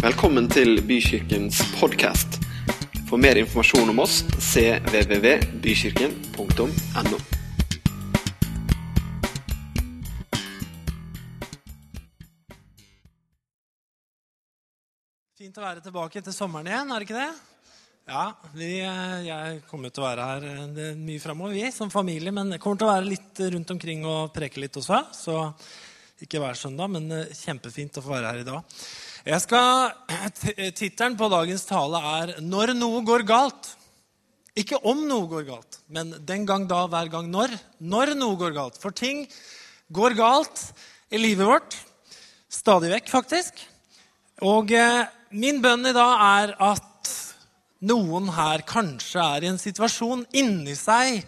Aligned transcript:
Velkommen 0.00 0.46
til 0.48 0.78
Bykirkens 0.88 1.58
podkast. 1.76 2.38
For 3.04 3.20
mer 3.20 3.36
informasjon 3.36 3.92
om 3.92 3.98
oss 4.00 4.24
cvvvbykirken.no. 4.32 7.18
Fint 15.36 15.60
å 15.60 15.64
være 15.66 15.84
tilbake 15.84 16.16
etter 16.22 16.32
sommeren 16.32 16.72
igjen, 16.72 16.88
er 16.88 16.96
det 16.96 17.04
ikke 17.04 17.20
det? 17.20 17.36
Ja, 18.08 18.32
vi, 18.56 18.80
eh, 18.80 19.28
jeg 19.28 19.60
kommer 19.68 19.92
til 19.92 20.00
å 20.00 20.08
være 20.08 20.24
her 20.30 20.40
eh, 20.48 20.96
mye 20.96 21.20
framover, 21.20 21.60
vi 21.60 21.68
som 21.76 21.92
familie. 21.92 22.32
Men 22.32 22.56
jeg 22.56 22.64
kommer 22.64 22.80
til 22.80 22.88
å 22.88 22.94
være 22.94 23.04
litt 23.10 23.36
rundt 23.52 23.68
omkring 23.76 24.08
og 24.08 24.32
preke 24.32 24.64
litt 24.64 24.72
også. 24.80 25.12
Så 25.12 25.36
ikke 26.24 26.40
hver 26.40 26.56
søndag, 26.56 26.88
men 26.96 27.04
eh, 27.12 27.36
kjempefint 27.36 28.00
å 28.00 28.04
få 28.08 28.16
være 28.16 28.32
her 28.32 28.40
i 28.40 28.48
dag. 28.48 28.64
Jeg 29.20 29.42
skal, 29.44 29.90
Tittelen 30.72 31.16
på 31.20 31.26
dagens 31.28 31.66
tale 31.68 31.98
er 32.00 32.40
'Når 32.40 32.72
noe 32.72 33.02
går 33.04 33.20
galt'. 33.28 33.74
Ikke 34.56 34.80
om 34.82 35.06
noe 35.06 35.28
går 35.28 35.44
galt, 35.44 35.78
men 35.88 36.10
den 36.24 36.46
gang 36.46 36.66
da, 36.66 36.86
hver 36.88 37.10
gang 37.10 37.28
når. 37.30 37.52
Når 37.80 38.14
noe 38.16 38.36
går 38.36 38.54
galt. 38.54 38.78
For 38.80 38.90
ting 38.90 39.28
går 39.92 40.16
galt 40.16 40.72
i 41.12 41.18
livet 41.18 41.46
vårt. 41.46 41.76
Stadig 42.48 42.90
vekk, 42.90 43.08
faktisk. 43.08 43.60
Og 44.40 44.72
eh, 44.72 45.06
min 45.30 45.60
bønn 45.60 45.86
i 45.86 45.92
dag 45.92 46.16
er 46.20 46.54
at 46.58 47.12
noen 47.80 48.28
her 48.32 48.62
kanskje 48.62 49.20
er 49.20 49.44
i 49.44 49.50
en 49.52 49.60
situasjon 49.60 50.26
inni 50.32 50.74
seg 50.74 51.22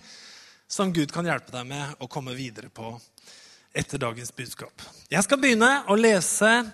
som 0.66 0.92
Gud 0.92 1.12
kan 1.12 1.24
hjelpe 1.28 1.52
deg 1.52 1.68
med 1.68 2.00
å 2.00 2.08
komme 2.08 2.34
videre 2.34 2.72
på 2.72 2.98
etter 3.72 3.98
dagens 3.98 4.32
budskap. 4.32 4.72
Jeg 5.12 5.22
skal 5.24 5.38
begynne 5.38 5.84
å 5.88 5.96
lese 5.96 6.72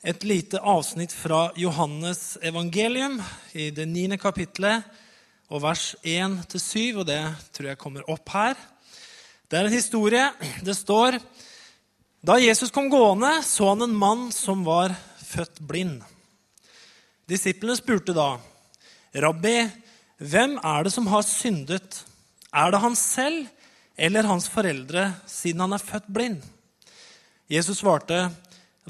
et 0.00 0.24
lite 0.24 0.56
avsnitt 0.64 1.12
fra 1.12 1.50
Johannes 1.60 2.38
evangelium 2.42 3.18
i 3.52 3.68
det 3.74 3.84
niende 3.84 4.16
kapittelet 4.16 4.86
og 5.52 5.60
vers 5.60 5.90
1-7, 6.00 7.02
og 7.02 7.04
det 7.10 7.20
tror 7.52 7.68
jeg 7.68 7.80
kommer 7.80 8.08
opp 8.08 8.32
her. 8.32 8.56
Det 9.50 9.58
er 9.58 9.68
en 9.68 9.74
historie. 9.76 10.24
Det 10.64 10.76
står 10.76 11.20
Da 12.20 12.36
Jesus 12.36 12.68
kom 12.68 12.90
gående, 12.92 13.40
så 13.44 13.70
han 13.70 13.82
en 13.86 13.96
mann 13.96 14.26
som 14.32 14.60
var 14.64 14.92
født 15.24 15.62
blind. 15.64 16.02
Disiplene 17.24 17.76
spurte 17.78 18.12
da, 18.12 18.36
'Rabbi, 19.14 19.70
hvem 20.18 20.58
er 20.60 20.84
det 20.84 20.92
som 20.92 21.06
har 21.06 21.22
syndet?' 21.22 22.04
'Er 22.52 22.70
det 22.70 22.80
han 22.80 22.96
selv 22.96 23.46
eller 23.96 24.22
hans 24.22 24.48
foreldre, 24.48 25.14
siden 25.26 25.60
han 25.60 25.72
er 25.72 25.78
født 25.78 26.12
blind?' 26.12 26.44
Jesus 27.48 27.78
svarte, 27.78 28.30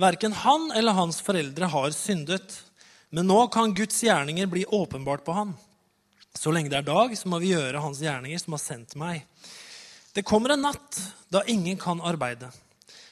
'Verken 0.00 0.32
han 0.32 0.70
eller 0.72 0.96
hans 0.96 1.20
foreldre 1.20 1.68
har 1.68 1.90
syndet.' 1.92 2.62
'Men 3.10 3.26
nå 3.26 3.40
kan 3.52 3.74
Guds 3.74 4.02
gjerninger 4.02 4.46
bli 4.46 4.64
åpenbart 4.64 5.24
på 5.24 5.34
han.' 5.36 5.54
'Så 6.34 6.52
lenge 6.54 6.70
det 6.70 6.78
er 6.78 6.88
dag, 6.88 7.12
så 7.18 7.28
må 7.28 7.40
vi 7.42 7.52
gjøre 7.52 7.82
hans 7.84 8.00
gjerninger 8.00 8.40
som 8.40 8.56
har 8.56 8.62
sendt 8.64 8.96
meg.' 8.96 9.26
'Det 10.14 10.24
kommer 10.24 10.54
en 10.54 10.64
natt 10.64 11.00
da 11.28 11.42
ingen 11.46 11.76
kan 11.76 12.00
arbeide.' 12.00 12.52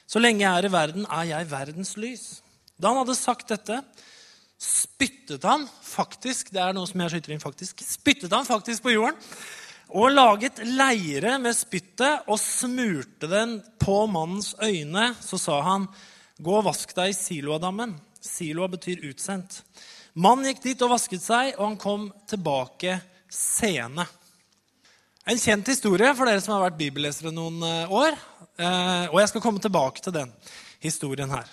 'Så 0.07 0.19
lenge 0.19 0.41
jeg 0.41 0.49
er 0.57 0.65
i 0.65 0.73
verden, 0.73 1.05
er 1.05 1.23
jeg 1.29 1.51
verdens 1.51 1.93
lys.' 1.97 2.41
Da 2.79 2.89
han 2.89 3.03
hadde 3.03 3.15
sagt 3.15 3.51
dette, 3.51 3.83
spyttet 4.57 5.43
han 5.43 5.67
faktisk 5.83 6.51
det 6.55 6.61
er 6.63 6.73
noe 6.73 6.87
som 6.87 7.01
jeg 7.03 7.11
skyter 7.11 7.35
inn 7.35 7.43
faktisk, 7.43 7.83
spyttet 7.83 8.31
han 8.31 8.47
faktisk 8.47 8.83
på 8.83 8.95
jorden 8.95 9.19
og 9.89 10.11
laget 10.13 10.59
leire 10.63 11.37
med 11.41 11.55
spyttet 11.57 12.27
og 12.29 12.37
smurte 12.39 13.29
den 13.29 13.57
på 13.81 14.03
mannens 14.11 14.53
øyne. 14.61 15.15
Så 15.17 15.39
sa 15.41 15.61
han, 15.65 15.87
'Gå 16.39 16.53
og 16.55 16.69
vask 16.69 16.95
deg 16.95 17.11
i 17.11 17.17
Siloadammen.' 17.17 17.97
Siloa 18.23 18.67
betyr 18.67 19.03
utsendt. 19.09 19.61
Mannen 20.15 20.49
gikk 20.49 20.63
dit 20.63 20.81
og 20.83 20.91
vasket 20.91 21.23
seg, 21.23 21.53
og 21.57 21.65
han 21.65 21.77
kom 21.79 22.09
tilbake 22.27 22.97
sene. 23.31 24.03
En 25.29 25.39
kjent 25.39 25.67
historie 25.71 26.09
for 26.17 26.27
dere 26.27 26.41
som 26.43 26.55
har 26.55 26.65
vært 26.65 26.79
bibellesere 26.79 27.31
noen 27.31 27.61
eh, 27.63 27.91
år. 27.91 28.17
Eh, 28.59 29.05
og 29.11 29.19
jeg 29.21 29.31
skal 29.31 29.43
komme 29.43 29.61
tilbake 29.63 30.03
til 30.03 30.15
den 30.15 30.31
historien 30.83 31.31
her. 31.31 31.47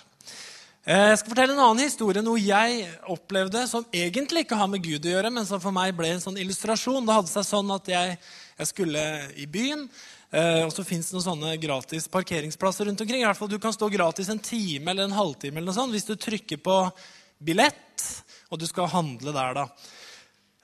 Eh, 0.87 1.11
Jeg 1.11 1.19
skal 1.19 1.33
fortelle 1.33 1.55
en 1.55 1.63
annen 1.63 1.83
historie, 1.85 2.23
noe 2.25 2.41
jeg 2.41 2.87
opplevde 3.11 3.63
som 3.69 3.85
egentlig 3.93 4.45
ikke 4.45 4.59
har 4.59 4.71
med 4.71 4.83
Gud 4.83 5.05
å 5.05 5.13
gjøre, 5.13 5.31
men 5.35 5.47
som 5.47 5.61
for 5.63 5.75
meg 5.75 5.95
ble 5.95 6.15
en 6.15 6.23
sånn 6.23 6.39
illustrasjon. 6.41 7.05
Det 7.05 7.17
hadde 7.19 7.31
seg 7.31 7.47
sånn 7.47 7.75
at 7.75 7.91
jeg, 7.91 8.17
jeg 8.57 8.71
skulle 8.71 9.03
i 9.35 9.47
byen, 9.51 9.85
og 10.27 10.73
så 10.75 10.83
fins 10.83 11.07
det 11.07 11.15
noen 11.15 11.23
sånne 11.23 11.53
gratis 11.61 12.09
parkeringsplasser 12.11 12.89
rundt 12.89 12.99
omkring. 12.99 13.21
I 13.21 13.27
hvert 13.29 13.39
fall 13.39 13.47
Du 13.47 13.61
kan 13.63 13.71
stå 13.71 13.87
gratis 13.87 14.27
en 14.27 14.41
time 14.43 14.91
eller 14.91 15.07
en 15.07 15.15
halvtime 15.15 15.61
eller 15.61 15.69
noe 15.69 15.77
sånt, 15.77 15.95
hvis 15.95 16.09
du 16.09 16.17
trykker 16.19 16.59
på 16.59 16.75
billett, 17.39 18.03
og 18.51 18.59
du 18.59 18.65
skal 18.67 18.89
handle 18.91 19.31
der. 19.31 19.55
da. 19.61 19.67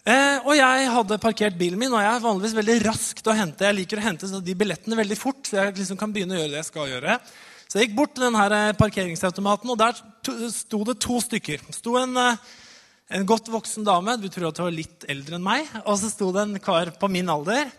Eh, 0.04 0.38
og 0.44 0.52
jeg 0.58 0.88
hadde 0.92 1.20
parkert 1.24 1.56
bilen 1.56 1.80
min, 1.80 1.94
og 1.96 2.02
jeg 2.04 2.12
er 2.12 2.24
vanligvis 2.26 2.58
veldig 2.58 2.74
rask 2.90 3.22
til 3.22 3.32
å 3.32 3.38
hente. 3.38 3.64
Jeg 3.64 3.78
liker 3.78 4.02
å 4.02 4.04
hente 4.04 4.28
de 4.44 4.56
billettene 4.60 5.00
veldig 5.00 5.16
fort, 5.16 5.46
så 5.48 5.62
jeg 5.62 5.78
liksom 5.78 6.00
kan 6.00 6.12
begynne 6.12 6.36
å 6.36 6.42
gjøre 6.42 6.52
det 6.52 6.60
jeg 6.60 6.70
skal 6.74 6.92
gjøre. 6.92 7.16
Så 7.64 7.80
jeg 7.80 7.88
gikk 7.88 7.96
bort 8.02 8.12
til 8.18 8.26
denne 8.28 8.74
parkeringsautomaten, 8.78 9.72
og 9.72 9.80
der 9.80 10.52
sto 10.52 10.82
det 10.90 10.98
to 11.02 11.22
stykker. 11.24 11.64
Det 11.70 11.78
sto 11.78 11.96
en, 12.02 12.20
en 12.20 13.30
godt 13.32 13.48
voksen 13.54 13.88
dame, 13.88 14.18
du 14.20 14.28
tror 14.28 14.50
at 14.50 14.60
hun 14.60 14.68
var 14.68 14.76
litt 14.76 15.08
eldre 15.10 15.40
enn 15.40 15.48
meg, 15.48 15.72
og 15.86 15.96
så 16.02 16.12
sto 16.12 16.34
det 16.36 16.44
en 16.50 16.60
kar 16.64 16.92
på 17.00 17.12
min 17.14 17.32
alder. 17.32 17.72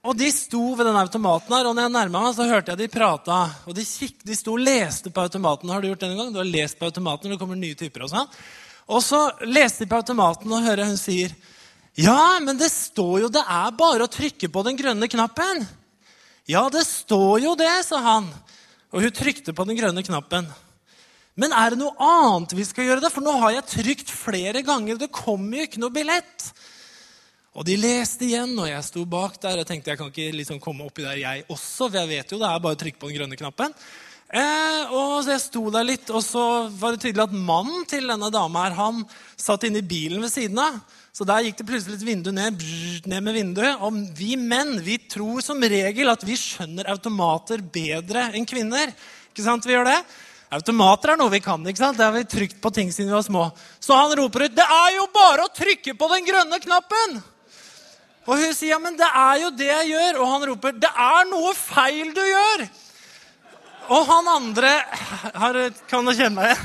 Og 0.00 0.16
De 0.16 0.30
sto 0.32 0.62
ved 0.72 0.86
den 0.88 0.96
automaten 0.96 1.52
her, 1.52 1.66
og 1.68 1.74
når 1.76 1.84
jeg 1.84 1.92
nærma 1.92 2.22
meg, 2.24 2.32
så 2.32 2.46
hørte 2.48 2.72
jeg 2.72 2.80
de 2.80 2.92
prata. 2.92 3.40
Og 3.68 3.76
de, 3.76 3.84
kikk, 3.84 4.22
de 4.24 4.36
sto 4.36 4.54
og 4.56 4.62
leste 4.64 5.12
på 5.12 5.20
automaten. 5.20 5.68
Har 5.68 5.82
du 5.82 5.90
gjort 5.90 6.00
det 6.00 6.08
en 6.08 6.22
gang? 6.22 6.30
Du 6.32 6.40
har 6.40 6.48
lest 6.48 6.78
på 6.80 6.88
automaten 6.88 7.28
og 7.28 7.34
det 7.34 7.40
kommer 7.42 7.58
nye 7.60 7.76
typer 7.76 8.06
Og 8.06 8.12
sånn. 8.14 8.30
Og 8.90 9.04
så 9.04 9.20
leste 9.44 9.84
de 9.84 9.90
på 9.90 10.00
automaten, 10.00 10.48
og 10.48 10.64
hører 10.64 10.88
hun 10.88 10.96
sier 10.98 11.34
Ja, 12.00 12.38
men 12.40 12.56
det 12.56 12.70
står 12.72 13.26
jo 13.26 13.28
det 13.28 13.44
er 13.44 13.76
bare 13.76 14.06
å 14.06 14.10
trykke 14.10 14.48
på 14.48 14.64
den 14.64 14.80
grønne 14.80 15.10
knappen. 15.10 15.66
Ja, 16.48 16.64
det 16.72 16.86
står 16.88 17.44
jo 17.44 17.54
det, 17.60 17.70
sa 17.84 18.00
han. 18.00 18.32
Og 18.90 19.04
hun 19.04 19.14
trykte 19.14 19.52
på 19.52 19.68
den 19.68 19.76
grønne 19.76 20.02
knappen. 20.06 20.48
Men 21.36 21.52
er 21.52 21.74
det 21.74 21.82
noe 21.82 21.92
annet 22.00 22.56
vi 22.56 22.64
skal 22.64 22.88
gjøre? 22.88 23.04
da? 23.04 23.12
For 23.12 23.24
nå 23.24 23.36
har 23.44 23.58
jeg 23.58 23.68
trykt 23.76 24.16
flere 24.16 24.64
ganger. 24.64 24.96
Det 24.96 25.12
kommer 25.12 25.60
jo 25.60 25.68
ikke 25.68 25.84
noe 25.84 25.94
billett. 25.94 26.48
Og 27.50 27.66
de 27.66 27.74
leste 27.80 28.28
igjen, 28.28 28.52
og 28.62 28.68
jeg 28.68 28.82
sto 28.86 29.02
bak 29.10 29.34
der 29.42 29.58
og 29.58 29.66
tenkte 29.66 29.90
jeg 29.90 29.98
kan 29.98 30.12
ikke 30.12 30.36
liksom 30.38 30.60
komme 30.62 30.86
oppi 30.86 31.02
der, 31.02 31.18
jeg 31.18 31.42
også. 31.48 31.88
For 31.88 31.98
jeg 31.98 32.10
vet 32.12 32.30
jo 32.30 32.38
det 32.38 32.46
er 32.46 32.62
bare 32.62 32.78
å 32.78 32.80
trykke 32.84 33.00
på 33.00 33.10
den 33.10 33.18
grønne 33.18 33.38
knappen. 33.40 33.74
Eh, 34.30 34.92
og 34.94 35.26
Jeg 35.26 35.42
sto 35.42 35.64
der 35.74 35.82
litt, 35.88 36.06
og 36.14 36.22
så 36.22 36.44
var 36.78 36.94
det 36.94 37.02
tydelig 37.02 37.24
at 37.24 37.34
mannen 37.34 37.82
til 37.90 38.06
denne 38.06 38.28
dama 38.30 38.68
her, 38.68 38.76
han 38.78 39.02
satt 39.34 39.66
inne 39.66 39.82
i 39.82 39.86
bilen 39.86 40.22
ved 40.22 40.30
siden 40.30 40.60
av. 40.62 40.78
Så 41.10 41.26
der 41.26 41.42
gikk 41.42 41.58
det 41.58 41.66
plutselig 41.66 41.98
et 41.98 42.06
vindu 42.06 42.30
ned, 42.30 42.54
brrr, 42.54 43.08
ned 43.10 43.26
med 43.26 43.34
vinduet. 43.34 43.82
Og 43.82 43.98
vi 44.14 44.36
menn 44.38 44.76
vi 44.86 45.00
tror 45.10 45.42
som 45.42 45.58
regel 45.58 46.12
at 46.12 46.22
vi 46.22 46.38
skjønner 46.38 46.86
automater 46.94 47.58
bedre 47.58 48.28
enn 48.30 48.46
kvinner. 48.46 48.94
Ikke 49.32 49.42
sant 49.42 49.66
vi 49.66 49.74
gjør 49.74 49.90
det? 49.90 49.98
Automater 50.54 51.12
er 51.12 51.18
noe 51.18 51.34
vi 51.34 51.42
kan. 51.42 51.66
ikke 51.66 51.82
sant? 51.82 51.98
Det 51.98 52.06
har 52.06 52.14
vi 52.14 52.22
trykt 52.30 52.62
på 52.62 52.70
ting 52.74 52.94
siden 52.94 53.10
vi 53.10 53.18
var 53.18 53.26
små. 53.26 53.44
Så 53.82 53.98
han 53.98 54.14
roper 54.14 54.46
ut 54.46 54.54
'Det 54.54 54.66
er 54.66 54.96
jo 54.96 55.10
bare 55.10 55.46
å 55.46 55.54
trykke 55.54 55.98
på 55.98 56.08
den 56.14 56.26
grønne 56.30 56.62
knappen!' 56.62 57.22
Og 58.28 58.36
hun 58.36 58.52
sier 58.54 58.74
'Ja, 58.74 58.78
men 58.78 58.96
det 58.96 59.08
er 59.08 59.36
jo 59.40 59.50
det 59.50 59.66
jeg 59.66 59.90
gjør.' 59.90 60.20
Og 60.20 60.28
han 60.28 60.48
roper 60.50 60.72
'Det 60.72 60.92
er 60.92 61.24
noe 61.30 61.54
feil 61.54 62.12
du 62.14 62.20
gjør!' 62.20 62.68
Og 63.90 64.06
han 64.06 64.28
andre 64.28 64.70
har, 65.34 65.70
Kan 65.88 66.04
du 66.04 66.12
kjenne 66.14 66.36
meg? 66.36 66.56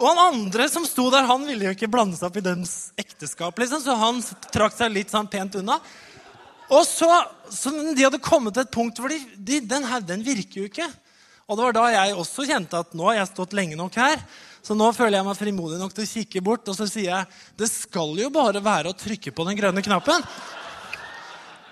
Og 0.00 0.08
han 0.08 0.22
andre 0.32 0.68
som 0.72 0.86
sto 0.88 1.10
der, 1.12 1.28
han 1.28 1.44
ville 1.44 1.68
jo 1.68 1.74
ikke 1.76 1.90
blande 1.92 2.16
seg 2.16 2.30
opp 2.30 2.38
i 2.40 2.44
deres 2.44 2.92
ekteskap. 2.96 3.58
liksom, 3.58 3.82
Så 3.84 3.94
han 3.94 4.22
trakk 4.50 4.72
seg 4.72 4.90
litt 4.90 5.12
sånn 5.12 5.28
pent 5.28 5.58
unna. 5.60 5.76
Og 6.70 6.86
så, 6.86 7.10
så 7.52 7.70
De 7.94 8.06
hadde 8.06 8.22
kommet 8.22 8.54
til 8.54 8.64
et 8.64 8.72
punkt 8.72 8.98
hvor 8.98 9.12
de, 9.12 9.20
de, 9.36 9.60
den 9.60 9.84
her, 9.84 10.00
den 10.00 10.24
virker 10.24 10.62
jo 10.62 10.70
ikke. 10.70 10.88
Og 11.50 11.58
det 11.58 11.64
var 11.66 11.74
da 11.74 11.86
jeg 11.90 12.14
også 12.14 12.44
kjente 12.46 12.78
at 12.78 12.92
nå 12.94 13.08
har 13.08 13.16
jeg 13.18 13.30
stått 13.32 13.54
lenge 13.58 13.74
nok 13.78 13.96
her. 13.98 14.20
Så 14.62 14.76
nå 14.78 14.86
føler 14.94 15.18
jeg 15.18 15.26
meg 15.26 15.38
frimodig 15.38 15.80
nok 15.80 15.94
til 15.96 16.04
å 16.06 16.10
kikke 16.12 16.42
bort, 16.46 16.68
og 16.70 16.76
så 16.78 16.86
sier 16.86 17.08
jeg 17.08 17.58
det 17.58 17.66
skal 17.72 18.14
jo 18.20 18.28
bare 18.30 18.62
være 18.62 18.92
å 18.92 18.96
trykke 18.96 19.32
på 19.34 19.46
den 19.48 19.58
grønne 19.58 19.82
knappen. 19.82 20.22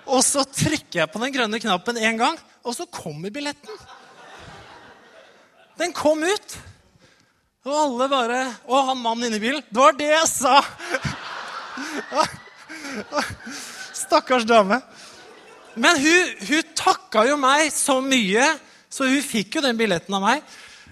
Og 0.09 0.19
så 0.25 0.43
trykker 0.43 1.03
jeg 1.03 1.11
på 1.13 1.21
den 1.23 1.31
grønne 1.31 1.61
knappen 1.63 2.01
én 2.01 2.19
gang, 2.19 2.35
og 2.65 2.75
så 2.75 2.89
kommer 2.91 3.31
billetten. 3.31 3.71
Den 5.79 5.95
kom 5.95 6.25
ut. 6.27 6.59
Og 7.69 7.75
alle 7.75 8.07
bare 8.11 8.39
Og 8.67 8.87
han 8.87 8.99
mannen 8.99 9.29
inni 9.29 9.39
bilen. 9.39 9.63
Det 9.69 9.79
var 9.79 9.95
det 9.95 10.09
jeg 10.11 10.27
sa! 10.31 10.59
Stakkars 13.95 14.47
dame. 14.49 14.81
Men 15.79 15.99
hun, 16.01 16.33
hun 16.49 16.73
takka 16.75 17.23
jo 17.29 17.37
meg 17.39 17.69
så 17.71 17.99
mye, 18.03 18.47
så 18.89 19.07
hun 19.09 19.21
fikk 19.23 19.57
jo 19.57 19.63
den 19.65 19.77
billetten 19.79 20.17
av 20.17 20.25
meg. 20.25 20.43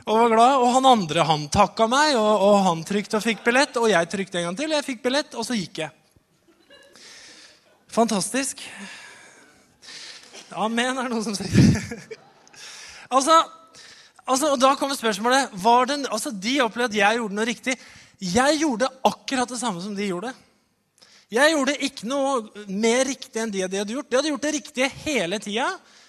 Og 0.08 0.22
var 0.22 0.32
glad. 0.32 0.62
Og 0.62 0.72
han 0.78 0.88
andre 0.88 1.26
han 1.28 1.48
takka 1.52 1.90
meg, 1.92 2.16
og, 2.20 2.46
og 2.48 2.58
han 2.70 2.86
trykte 2.88 3.20
og 3.20 3.26
fikk 3.26 3.44
billett. 3.46 3.80
Og 3.82 3.90
jeg 3.92 4.12
trykte 4.12 4.40
en 4.40 4.50
gang 4.50 4.60
til, 4.60 4.72
og 4.72 4.78
jeg 4.78 4.88
fikk 4.92 5.04
billett, 5.04 5.36
og 5.36 5.48
så 5.48 5.58
gikk 5.58 5.84
jeg. 5.84 5.92
Fantastisk. 7.98 8.62
Amen, 10.56 10.96
er 10.96 11.08
det 11.08 11.12
noen 11.12 11.26
som 11.26 11.36
sier. 11.36 12.10
altså, 13.18 13.42
Altså, 14.28 14.50
og 14.54 14.60
Da 14.60 14.74
kommer 14.76 14.98
spørsmålet 14.98 15.54
var 15.64 15.88
den, 15.88 16.06
altså, 16.12 16.32
De 16.32 16.60
opplevde 16.60 16.98
at 16.98 17.00
jeg 17.00 17.20
gjorde 17.20 17.38
noe 17.38 17.48
riktig. 17.48 17.78
Jeg 18.20 18.60
gjorde 18.60 18.90
akkurat 19.06 19.50
det 19.50 19.60
samme 19.60 19.82
som 19.82 19.94
de 19.96 20.10
gjorde. 20.10 20.34
Jeg 21.32 21.54
gjorde 21.54 21.76
ikke 21.84 22.08
noe 22.08 22.66
mer 22.72 23.06
riktig 23.08 23.40
enn 23.42 23.52
de 23.52 23.62
de 23.68 23.80
hadde 23.80 23.96
gjort. 23.96 24.10
De 24.10 24.18
hadde 24.18 24.32
gjort 24.32 24.46
det 24.48 24.54
riktige 24.56 24.88
hele 25.04 25.40
tida, 25.44 25.68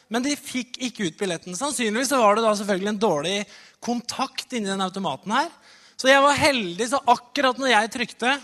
men 0.08 0.24
de 0.24 0.34
fikk 0.36 0.78
ikke 0.88 1.08
ut 1.08 1.18
billetten. 1.20 1.56
Sannsynligvis 1.56 2.12
var 2.16 2.38
det 2.38 2.44
da 2.46 2.54
selvfølgelig 2.56 2.92
en 2.94 3.00
dårlig 3.02 3.38
kontakt 3.84 4.52
inni 4.56 4.70
den 4.70 4.84
automaten 4.84 5.34
her. 5.36 5.50
Så 5.98 6.10
jeg 6.10 6.22
var 6.24 6.38
heldig, 6.38 6.86
så 6.88 7.00
akkurat 7.10 7.58
når 7.58 7.72
jeg 7.72 7.92
trykte, 7.96 8.36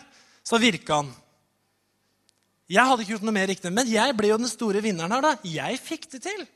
så 0.45 0.61
virka 0.61 1.01
han. 1.01 1.13
Jeg 2.71 2.89
hadde 2.89 3.05
ikke 3.05 3.15
gjort 3.15 3.27
noe 3.29 3.37
mer 3.37 3.49
riktig, 3.49 3.73
men 3.73 3.89
jeg 3.89 4.17
ble 4.17 4.31
jo 4.31 4.41
den 4.41 4.51
store 4.51 4.81
vinneren 4.85 5.13
her. 5.13 5.25
da. 5.25 5.35
Jeg 5.47 5.81
fikk 5.81 6.09
det 6.15 6.23
til. 6.25 6.47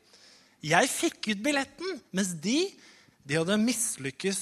Jeg 0.64 0.90
fikk 0.90 1.30
ut 1.30 1.42
billetten, 1.44 2.00
mens 2.16 2.32
de, 2.42 2.62
de 3.22 3.36
hadde 3.38 3.60
mislykkes 3.62 4.40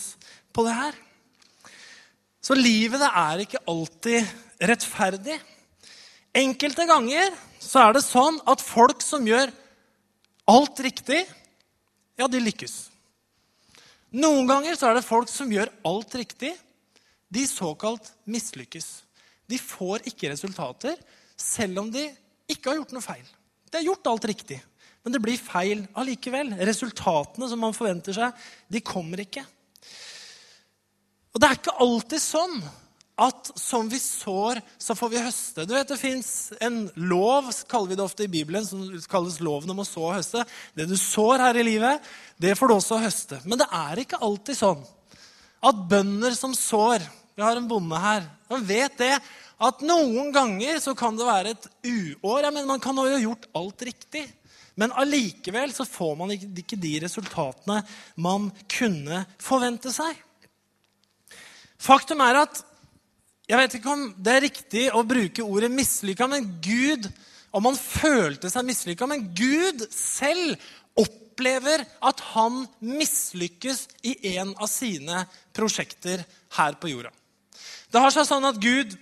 på 0.54 0.64
det 0.66 0.76
her. 0.78 0.96
Så 2.40 2.54
livet 2.56 3.02
det 3.02 3.10
er 3.10 3.42
ikke 3.42 3.62
alltid 3.68 4.34
rettferdig. 4.70 5.36
Enkelte 6.36 6.86
ganger 6.88 7.34
så 7.60 7.82
er 7.82 7.96
det 7.96 8.04
sånn 8.06 8.38
at 8.48 8.62
folk 8.62 9.02
som 9.04 9.26
gjør 9.26 9.50
alt 10.46 10.80
riktig, 10.80 11.24
ja, 12.16 12.28
de 12.30 12.40
lykkes. 12.40 12.76
Noen 14.16 14.46
ganger 14.48 14.78
så 14.78 14.88
er 14.88 14.98
det 14.98 15.06
folk 15.06 15.28
som 15.30 15.50
gjør 15.52 15.72
alt 15.88 16.14
riktig, 16.16 16.52
de 17.28 17.42
såkalt 17.50 18.12
mislykkes. 18.30 18.86
De 19.50 19.58
får 19.58 20.06
ikke 20.10 20.30
resultater 20.30 20.94
selv 21.36 21.82
om 21.82 21.90
de 21.92 22.06
ikke 22.50 22.70
har 22.70 22.80
gjort 22.80 22.94
noe 22.94 23.04
feil. 23.04 23.26
De 23.66 23.80
har 23.80 23.86
gjort 23.88 24.08
alt 24.12 24.28
riktig, 24.30 24.60
men 25.02 25.14
det 25.14 25.20
blir 25.22 25.42
feil 25.42 25.84
allikevel. 25.98 26.54
Resultatene 26.66 27.50
som 27.50 27.60
man 27.62 27.74
forventer 27.76 28.14
seg, 28.16 28.46
de 28.70 28.82
kommer 28.82 29.22
ikke. 29.26 29.42
Og 31.34 31.42
det 31.42 31.50
er 31.50 31.58
ikke 31.58 31.78
alltid 31.84 32.22
sånn 32.22 32.60
at 33.16 33.48
som 33.56 33.88
vi 33.88 33.96
sår, 34.00 34.60
så 34.78 34.94
får 34.96 35.10
vi 35.12 35.22
høste. 35.24 35.64
Du 35.64 35.72
vet, 35.72 35.88
Det 35.88 35.96
fins 35.96 36.52
en 36.60 36.90
lov 36.96 37.48
kaller 37.68 37.88
vi 37.88 37.96
det 37.96 38.04
ofte 38.04 38.26
i 38.26 38.28
Bibelen, 38.28 38.66
som 38.66 38.82
kalles 39.08 39.40
loven 39.40 39.72
om 39.72 39.80
å 39.80 39.88
så 39.88 40.04
og 40.10 40.18
høste. 40.18 40.44
Det 40.76 40.84
du 40.88 40.96
sår 41.00 41.40
her 41.40 41.56
i 41.56 41.64
livet, 41.64 42.02
det 42.38 42.56
får 42.58 42.68
du 42.68 42.74
også 42.76 43.00
høste. 43.00 43.40
Men 43.48 43.58
det 43.62 43.68
er 43.72 44.02
ikke 44.04 44.20
alltid 44.20 44.58
sånn 44.58 44.84
at 45.64 45.86
bønder 45.88 46.36
som 46.36 46.54
sår 46.54 47.00
Vi 47.36 47.44
har 47.44 47.58
en 47.58 47.68
bonde 47.68 47.98
her. 48.00 48.22
Han 48.48 48.62
vet 48.64 48.94
det 48.96 49.12
at 49.60 49.82
noen 49.84 50.30
ganger 50.32 50.78
så 50.80 50.94
kan 50.96 51.18
det 51.18 51.26
være 51.28 51.50
et 51.52 51.66
uår. 51.84 52.46
Ja, 52.46 52.50
men 52.50 52.64
man 52.64 52.80
kan 52.80 52.96
jo 52.96 53.04
ha 53.04 53.18
gjort 53.20 53.44
alt 53.52 53.82
riktig. 53.84 54.22
Men 54.76 54.94
allikevel 54.96 55.74
så 55.76 55.84
får 55.84 56.14
man 56.16 56.32
ikke 56.32 56.78
de 56.80 56.94
resultatene 57.04 57.82
man 58.16 58.48
kunne 58.72 59.26
forvente 59.36 59.92
seg. 59.92 60.16
Faktum 61.76 62.24
er 62.24 62.40
at 62.46 62.62
jeg 63.46 63.60
vet 63.60 63.76
ikke 63.78 63.92
om 63.92 64.08
det 64.18 64.32
er 64.32 64.44
riktig 64.48 64.84
å 64.90 65.04
bruke 65.06 65.44
ordet 65.46 65.70
mislykka, 65.72 66.28
men 66.30 66.48
Gud 66.64 67.08
Om 67.56 67.70
han 67.70 67.76
følte 67.78 68.50
seg 68.52 68.66
mislykka, 68.68 69.06
men 69.08 69.22
Gud 69.32 69.86
selv 69.94 70.58
opplever 70.98 71.86
at 72.04 72.18
han 72.34 72.66
mislykkes 72.84 73.86
i 74.04 74.12
en 74.34 74.50
av 74.60 74.68
sine 74.68 75.22
prosjekter 75.56 76.20
her 76.58 76.76
på 76.76 76.90
jorda. 76.90 77.14
Det 77.88 78.02
har 78.02 78.12
seg 78.12 78.26
sånn 78.28 78.44
at 78.50 78.58
Gud 78.60 78.92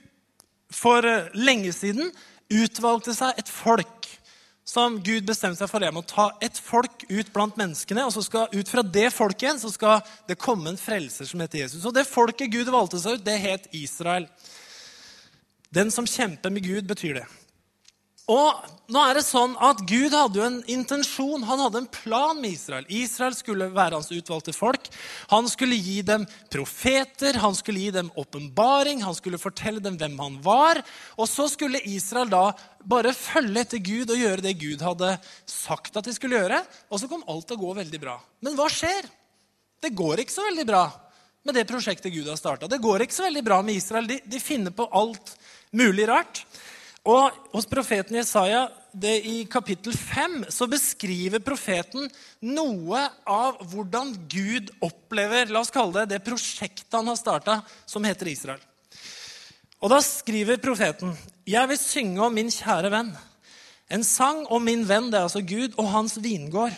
for 0.71 1.03
eh, 1.09 1.33
lenge 1.35 1.73
siden 1.75 2.13
utvalgte 2.53 3.17
seg 3.17 3.41
et 3.41 3.51
folk 3.51 3.94
som 4.65 4.97
Gud 5.05 5.27
bestemte 5.29 5.61
seg 5.61 5.69
for 5.69 5.85
Jeg 5.85 5.93
må 5.93 6.01
ta 6.09 6.31
et 6.43 6.57
folk 6.57 7.05
ut 7.11 7.33
blant 7.35 7.57
menneskene. 7.61 8.07
og 8.07 8.15
så 8.15 8.23
skal 8.25 8.49
Ut 8.53 8.69
fra 8.69 8.83
det 8.83 9.11
folket 9.13 9.43
igjen 9.43 9.61
så 9.61 9.71
skal 9.73 10.01
det 10.29 10.41
komme 10.41 10.73
en 10.73 10.81
frelser 10.81 11.29
som 11.29 11.41
heter 11.41 11.67
Jesus. 11.67 11.85
Og 11.85 11.95
det 11.95 12.07
folket 12.09 12.51
Gud 12.53 12.73
valgte 12.73 12.99
seg 12.99 13.19
ut, 13.19 13.25
det 13.25 13.39
het 13.39 13.69
Israel. 13.73 14.27
Den 15.75 15.91
som 15.91 16.07
kjemper 16.07 16.51
med 16.51 16.65
Gud, 16.65 16.87
betyr 16.89 17.21
det. 17.21 17.27
Og 18.25 18.57
nå 18.89 19.01
er 19.05 19.19
det 19.19 19.25
sånn 19.27 19.53
at 19.61 19.83
Gud 19.85 20.15
hadde 20.17 20.39
jo 20.39 20.45
en 20.47 20.63
intensjon, 20.73 21.43
han 21.45 21.61
hadde 21.61 21.83
en 21.83 21.89
plan 21.93 22.39
med 22.41 22.55
Israel. 22.57 22.87
Israel 22.89 23.37
skulle 23.37 23.69
være 23.73 23.99
hans 23.99 24.09
utvalgte 24.17 24.55
folk. 24.57 24.89
Han 25.29 25.49
skulle 25.53 25.77
gi 25.77 25.99
dem 26.09 26.25
profeter, 26.53 27.37
han 27.43 27.57
skulle 27.57 27.83
gi 27.85 27.93
dem 27.93 28.09
åpenbaring, 28.21 29.03
han 29.05 29.17
skulle 29.17 29.41
fortelle 29.41 29.85
dem 29.85 29.99
hvem 30.01 30.17
han 30.23 30.41
var. 30.45 30.81
Og 31.21 31.29
så 31.29 31.51
skulle 31.53 31.85
Israel 31.85 32.33
da 32.33 32.47
bare 32.81 33.13
følge 33.17 33.67
etter 33.67 33.85
Gud 33.85 34.17
og 34.17 34.21
gjøre 34.25 34.49
det 34.49 34.57
Gud 34.61 34.85
hadde 34.85 35.15
sagt 35.45 36.01
at 36.01 36.09
de 36.09 36.17
skulle 36.17 36.41
gjøre. 36.41 36.65
Og 36.89 37.05
så 37.05 37.13
kom 37.13 37.29
alt 37.29 37.45
til 37.51 37.61
å 37.61 37.65
gå 37.67 37.77
veldig 37.83 38.05
bra. 38.09 38.19
Men 38.45 38.57
hva 38.57 38.73
skjer? 38.73 39.05
Det 39.85 39.93
går 39.93 40.25
ikke 40.25 40.39
så 40.41 40.49
veldig 40.49 40.71
bra 40.73 40.87
med 41.45 41.61
det 41.61 41.69
prosjektet 41.69 42.13
Gud 42.13 42.29
har 42.33 42.41
starta. 42.41 42.73
Det 42.73 42.81
går 42.81 43.05
ikke 43.05 43.21
så 43.21 43.29
veldig 43.29 43.45
bra 43.45 43.61
med 43.61 43.77
Israel. 43.77 44.09
De, 44.09 44.23
de 44.25 44.41
finner 44.41 44.73
på 44.73 44.89
alt 44.97 45.37
mulig 45.77 46.09
rart. 46.09 46.47
Og 47.05 47.35
hos 47.53 47.67
profeten 47.69 48.17
Jesaja, 48.17 48.69
det 48.97 49.19
i 49.29 49.43
kapittel 49.51 49.93
5, 49.93 50.47
så 50.49 50.69
beskriver 50.71 51.43
profeten 51.45 52.09
noe 52.41 53.03
av 53.29 53.59
hvordan 53.69 54.15
Gud 54.31 54.71
opplever 54.85 55.53
la 55.53 55.61
oss 55.61 55.73
kalle 55.75 56.05
det, 56.05 56.15
det 56.15 56.25
prosjektet 56.25 56.97
han 56.97 57.11
har 57.11 57.19
starta, 57.21 57.59
som 57.85 58.07
heter 58.09 58.31
Israel. 58.33 58.63
Og 59.85 59.93
Da 59.93 60.01
skriver 60.01 60.57
profeten.: 60.57 61.13
Jeg 61.45 61.69
vil 61.69 61.79
synge 61.79 62.23
om 62.25 62.33
min 62.33 62.49
kjære 62.49 62.91
venn. 62.91 63.13
En 63.93 64.05
sang 64.05 64.47
om 64.49 64.65
min 64.65 64.87
venn, 64.89 65.11
det 65.11 65.19
er 65.19 65.27
altså 65.29 65.45
Gud, 65.45 65.75
og 65.77 65.91
hans 65.93 66.17
vingård. 66.17 66.73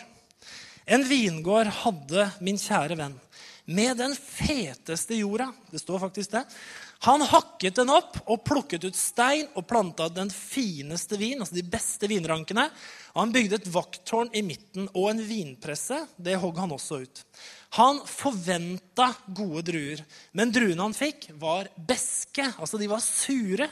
En 0.85 1.05
vingård 1.07 1.71
hadde 1.71 2.31
min 2.43 2.59
kjære 2.59 2.97
venn, 2.99 3.15
med 3.65 3.97
den 3.97 4.15
feteste 4.15 5.15
jorda. 5.15 5.53
Det 5.71 5.79
står 5.79 6.03
faktisk 6.03 6.35
det. 6.35 6.43
Han 7.05 7.21
hakket 7.21 7.77
den 7.77 7.91
opp 7.93 8.17
og 8.25 8.41
plukket 8.47 8.87
ut 8.87 8.97
stein 8.97 9.45
og 9.53 9.67
planta 9.69 10.07
den 10.09 10.31
fineste 10.33 11.19
vin, 11.19 11.43
altså 11.43 11.57
de 11.59 11.65
beste 11.65 12.09
vinrankene. 12.09 12.65
Og 13.13 13.19
han 13.21 13.33
bygde 13.35 13.59
et 13.59 13.69
vakttårn 13.69 14.31
i 14.33 14.41
midten 14.45 14.89
og 14.93 15.11
en 15.11 15.21
vinpresse. 15.21 15.99
Det 16.17 16.39
hogg 16.41 16.57
han 16.63 16.73
også 16.73 17.01
ut. 17.05 17.23
Han 17.77 17.99
forventa 18.07 19.11
gode 19.27 19.65
druer, 19.69 20.01
men 20.33 20.53
druene 20.55 20.87
han 20.87 20.97
fikk, 20.97 21.29
var 21.37 21.69
beske. 21.75 22.47
Altså, 22.57 22.79
de 22.81 22.89
var 22.89 23.03
sure. 23.03 23.69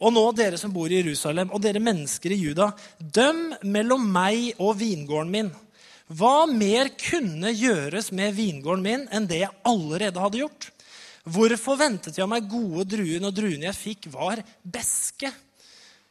Og 0.00 0.14
nå, 0.16 0.22
dere 0.32 0.58
som 0.58 0.72
bor 0.72 0.90
i 0.90 0.98
Jerusalem, 1.02 1.52
og 1.52 1.60
dere 1.62 1.82
mennesker 1.82 2.32
i 2.32 2.40
Juda, 2.40 2.70
døm 2.98 3.50
mellom 3.68 4.06
meg 4.10 4.56
og 4.58 4.78
vingården 4.80 5.34
min. 5.34 5.50
Hva 6.10 6.48
mer 6.50 6.88
kunne 6.98 7.52
gjøres 7.54 8.08
med 8.16 8.34
vingården 8.34 8.82
min 8.82 9.04
enn 9.14 9.28
det 9.30 9.44
jeg 9.44 9.58
allerede 9.68 10.24
hadde 10.24 10.40
gjort? 10.40 10.70
Hvorfor 11.28 11.76
ventet 11.80 12.16
jeg 12.16 12.28
meg 12.30 12.48
gode 12.48 12.86
druer 12.88 13.20
når 13.20 13.34
druene 13.36 13.68
jeg 13.68 13.76
fikk, 13.76 14.08
var 14.12 14.40
beske? 14.64 15.30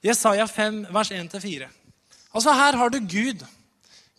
Jesaja 0.05 0.45
5, 0.47 0.83
vers 0.93 1.11
1-4. 1.11 1.69
Altså 2.29 2.53
Her 2.55 2.77
har 2.77 2.93
du 2.93 2.99
Gud. 3.01 3.41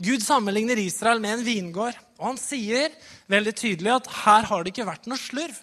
Gud 0.00 0.25
sammenligner 0.25 0.80
Israel 0.80 1.20
med 1.23 1.38
en 1.38 1.44
vingård. 1.47 1.97
Og 2.18 2.32
han 2.32 2.40
sier 2.40 2.92
veldig 3.30 3.52
tydelig 3.56 3.92
at 3.94 4.09
her 4.25 4.49
har 4.50 4.64
det 4.64 4.75
ikke 4.75 4.88
vært 4.88 5.06
noe 5.09 5.20
slurv. 5.20 5.56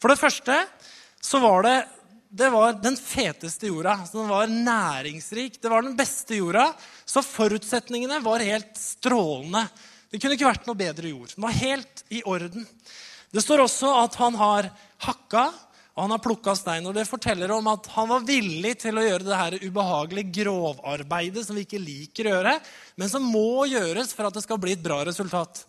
For 0.00 0.12
det 0.12 0.20
første 0.20 0.58
så 1.24 1.40
var 1.40 1.64
det, 1.66 1.76
det 2.36 2.50
var 2.52 2.76
den 2.82 2.98
feteste 3.00 3.70
jorda. 3.70 3.98
Så 4.04 4.20
den 4.20 4.32
var 4.32 4.50
næringsrik. 4.50 5.60
Det 5.62 5.72
var 5.72 5.86
den 5.86 5.96
beste 5.98 6.40
jorda. 6.40 6.70
Så 7.06 7.24
forutsetningene 7.24 8.20
var 8.24 8.44
helt 8.44 8.74
strålende. 8.80 9.66
Det 10.10 10.20
kunne 10.20 10.36
ikke 10.36 10.50
vært 10.50 10.68
noe 10.68 10.78
bedre 10.78 11.12
jord. 11.12 11.32
Den 11.36 11.46
var 11.46 11.60
helt 11.60 12.04
i 12.12 12.22
orden. 12.28 12.66
Det 13.36 13.42
står 13.44 13.66
også 13.66 13.90
at 14.00 14.14
han 14.16 14.36
har 14.40 14.70
hakka 15.04 15.42
og 15.96 16.02
han 16.02 16.12
har 16.12 16.20
plukka 16.24 16.54
stein. 16.56 16.86
og 16.88 16.94
Det 16.96 17.06
forteller 17.08 17.52
om 17.52 17.66
at 17.72 17.88
han 17.92 18.08
var 18.08 18.24
villig 18.24 18.74
til 18.80 18.96
å 18.96 19.04
gjøre 19.04 19.24
det 19.26 19.40
her 19.40 19.56
ubehagelige 19.60 20.32
grovarbeidet 20.42 21.44
som 21.44 21.56
vi 21.56 21.64
ikke 21.64 21.80
liker 21.80 22.28
å 22.28 22.34
gjøre, 22.34 22.54
men 23.00 23.12
som 23.12 23.24
må 23.24 23.64
gjøres 23.68 24.12
for 24.16 24.28
at 24.28 24.36
det 24.36 24.44
skal 24.44 24.60
bli 24.60 24.72
et 24.76 24.84
bra 24.84 25.02
resultat. 25.08 25.64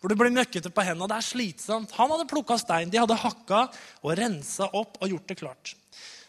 For 0.00 0.08
du 0.08 0.16
blir 0.16 0.32
møkkete 0.32 0.72
på 0.72 0.84
hendene. 0.84 1.08
Det 1.12 1.18
er 1.18 1.28
slitsomt. 1.28 1.92
Han 1.96 2.12
hadde 2.12 2.28
plukka 2.28 2.56
stein, 2.60 2.92
de 2.92 3.00
hadde 3.00 3.20
hakka 3.20 3.66
og 4.00 4.16
rensa 4.20 4.68
opp 4.68 5.00
og 5.00 5.12
gjort 5.12 5.32
det 5.32 5.40
klart. 5.40 5.74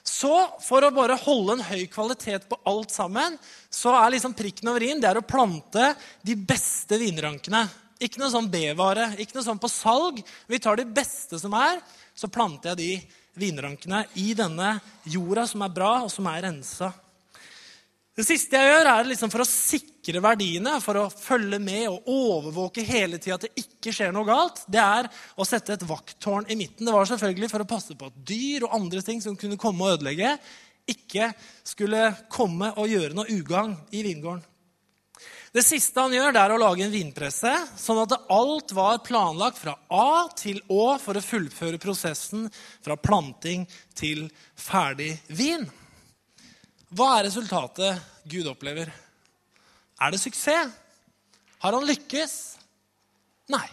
Så 0.03 0.33
for 0.63 0.83
å 0.83 0.91
bare 0.95 1.19
holde 1.23 1.55
en 1.55 1.67
høy 1.71 1.85
kvalitet 1.91 2.47
på 2.51 2.59
alt 2.67 2.91
sammen, 2.91 3.35
så 3.71 3.93
er 3.99 4.15
liksom 4.15 4.35
prikken 4.35 4.71
over 4.71 4.83
i-en 4.83 4.99
det 4.99 5.11
er 5.11 5.19
å 5.21 5.27
plante 5.27 5.93
de 6.23 6.35
beste 6.35 6.99
vinrankene. 6.99 7.63
Ikke 8.01 8.21
noe 8.21 8.31
sånn 8.33 8.49
B-vare, 8.49 9.11
ikke 9.21 9.37
noe 9.37 9.45
sånn 9.45 9.61
på 9.61 9.69
salg. 9.69 10.23
Vi 10.49 10.59
tar 10.61 10.79
de 10.79 10.87
beste 10.89 11.37
som 11.41 11.53
er, 11.57 11.77
så 12.17 12.31
planter 12.33 12.73
jeg 12.73 12.79
de 12.81 13.19
vinrankene 13.41 14.03
i 14.19 14.33
denne 14.37 14.73
jorda 15.07 15.45
som 15.47 15.63
er 15.65 15.73
bra, 15.75 15.93
og 16.05 16.11
som 16.13 16.27
er 16.31 16.43
rensa. 16.47 16.89
Det 18.11 18.25
siste 18.27 18.59
jeg 18.59 18.67
gjør, 18.67 18.89
er 18.91 19.07
liksom 19.07 19.31
for 19.31 19.43
å 19.43 19.47
sikre 19.47 20.19
verdiene, 20.21 20.73
for 20.83 20.99
å 20.99 21.05
følge 21.13 21.61
med 21.63 21.85
og 21.87 22.09
overvåke 22.11 22.83
hele 22.83 23.21
tida 23.21 23.37
at 23.37 23.45
det 23.47 23.63
ikke 23.63 23.93
skjer 23.95 24.11
noe 24.11 24.27
galt, 24.27 24.65
det 24.67 24.81
er 24.83 25.07
å 25.39 25.47
sette 25.47 25.77
et 25.77 25.85
vakttårn 25.87 26.49
i 26.51 26.57
midten. 26.59 26.83
Det 26.85 26.95
var 26.95 27.07
selvfølgelig 27.07 27.51
for 27.53 27.63
å 27.63 27.69
passe 27.69 27.95
på 27.95 28.11
at 28.11 28.19
dyr 28.27 28.67
og 28.67 28.75
andre 28.81 29.01
ting 29.05 29.23
som 29.23 29.37
kunne 29.39 29.59
komme 29.61 29.87
og 29.87 29.95
ødelegge, 29.95 30.35
ikke 30.91 31.31
skulle 31.63 32.09
komme 32.33 32.73
og 32.75 32.91
gjøre 32.91 33.15
noe 33.15 33.31
ugagn 33.31 33.77
i 33.95 34.03
vingården. 34.03 34.43
Det 35.51 35.63
siste 35.67 35.99
han 35.99 36.13
gjør, 36.15 36.31
det 36.31 36.39
er 36.39 36.53
å 36.55 36.59
lage 36.61 36.85
en 36.85 36.93
vinpresse, 36.93 37.51
sånn 37.75 37.99
at 38.05 38.13
alt 38.31 38.71
var 38.71 39.01
planlagt 39.03 39.59
fra 39.59 39.73
A 39.91 40.29
til 40.39 40.61
Å 40.71 40.95
for 41.03 41.19
å 41.19 41.23
fullføre 41.23 41.79
prosessen 41.81 42.45
fra 42.79 42.95
planting 42.95 43.65
til 43.91 44.29
ferdig 44.55 45.11
vin. 45.27 45.65
Hva 46.95 47.17
er 47.17 47.27
resultatet 47.27 47.99
Gud 48.31 48.47
opplever? 48.47 48.93
Er 49.99 50.15
det 50.15 50.21
suksess? 50.23 50.71
Har 51.61 51.75
han 51.75 51.85
lykkes? 51.85 52.37
Nei. 53.51 53.67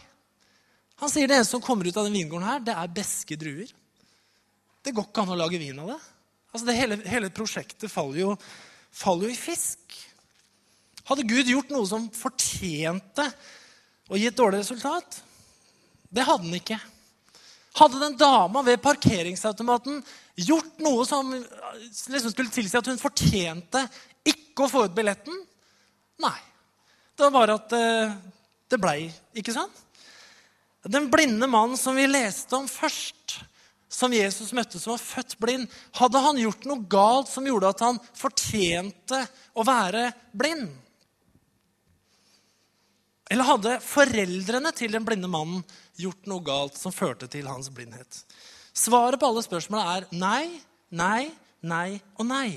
Han 0.98 1.10
sier 1.12 1.30
det 1.30 1.38
eneste 1.38 1.54
som 1.54 1.62
kommer 1.62 1.86
ut 1.86 1.96
av 1.96 2.08
den 2.08 2.18
vingården, 2.18 2.48
her, 2.48 2.60
det 2.66 2.74
er 2.74 2.90
beske 2.98 3.38
druer. 3.38 3.70
Det 4.82 4.92
går 4.94 5.06
ikke 5.08 5.22
an 5.22 5.34
å 5.36 5.38
lage 5.38 5.62
vin 5.62 5.78
av 5.78 5.94
det. 5.94 6.00
Altså 6.50 6.66
det 6.66 6.74
hele, 6.74 6.98
hele 7.06 7.30
prosjektet 7.34 7.92
faller 7.92 8.24
jo, 8.24 8.34
faller 8.90 9.30
jo 9.30 9.34
i 9.36 9.38
fisk. 9.38 9.94
Hadde 11.08 11.24
Gud 11.24 11.48
gjort 11.48 11.72
noe 11.72 11.88
som 11.88 12.04
fortjente 12.12 13.24
å 14.08 14.18
gi 14.18 14.28
et 14.28 14.36
dårlig 14.36 14.60
resultat? 14.60 15.22
Det 16.08 16.24
hadde 16.24 16.44
han 16.44 16.58
ikke. 16.58 16.78
Hadde 17.78 18.00
den 18.02 18.16
dama 18.20 18.62
ved 18.66 18.82
parkeringsautomaten 18.84 20.02
gjort 20.48 20.80
noe 20.84 21.04
som 21.08 21.30
liksom 21.32 22.32
skulle 22.32 22.52
tilsi 22.52 22.76
at 22.76 22.88
hun 22.90 23.00
fortjente 23.00 23.84
ikke 24.28 24.66
å 24.66 24.72
få 24.72 24.84
ut 24.88 24.96
billetten? 24.96 25.36
Nei. 26.20 26.36
Det 27.16 27.26
var 27.26 27.34
bare 27.34 27.56
at 27.58 27.72
eh, 27.74 28.16
det 28.70 28.80
blei 28.80 29.08
ikke 29.38 29.54
sant? 29.54 29.84
Den 30.88 31.08
blinde 31.10 31.48
mannen 31.50 31.76
som 31.80 31.96
vi 31.98 32.04
leste 32.08 32.54
om 32.56 32.68
først, 32.70 33.40
som 33.88 34.12
Jesus 34.14 34.52
møtte, 34.54 34.78
som 34.78 34.92
var 34.94 35.02
født 35.02 35.34
blind, 35.40 35.64
hadde 35.98 36.22
han 36.22 36.38
gjort 36.38 36.68
noe 36.68 36.84
galt 36.90 37.32
som 37.32 37.46
gjorde 37.48 37.72
at 37.72 37.82
han 37.86 37.98
fortjente 38.16 39.22
å 39.56 39.64
være 39.66 40.10
blind? 40.36 40.68
Eller 43.28 43.44
hadde 43.44 43.74
foreldrene 43.84 44.72
til 44.76 44.94
den 44.94 45.04
blinde 45.04 45.28
mannen 45.28 45.64
gjort 46.00 46.28
noe 46.30 46.44
galt 46.44 46.78
som 46.80 46.94
førte 46.94 47.28
til 47.30 47.48
hans 47.48 47.68
blindhet? 47.72 48.22
Svaret 48.72 49.20
på 49.20 49.28
alle 49.28 49.44
spørsmålene 49.44 49.96
er 49.98 50.06
nei, 50.16 50.60
nei, 50.88 51.28
nei 51.60 51.98
og 52.16 52.28
nei. 52.28 52.56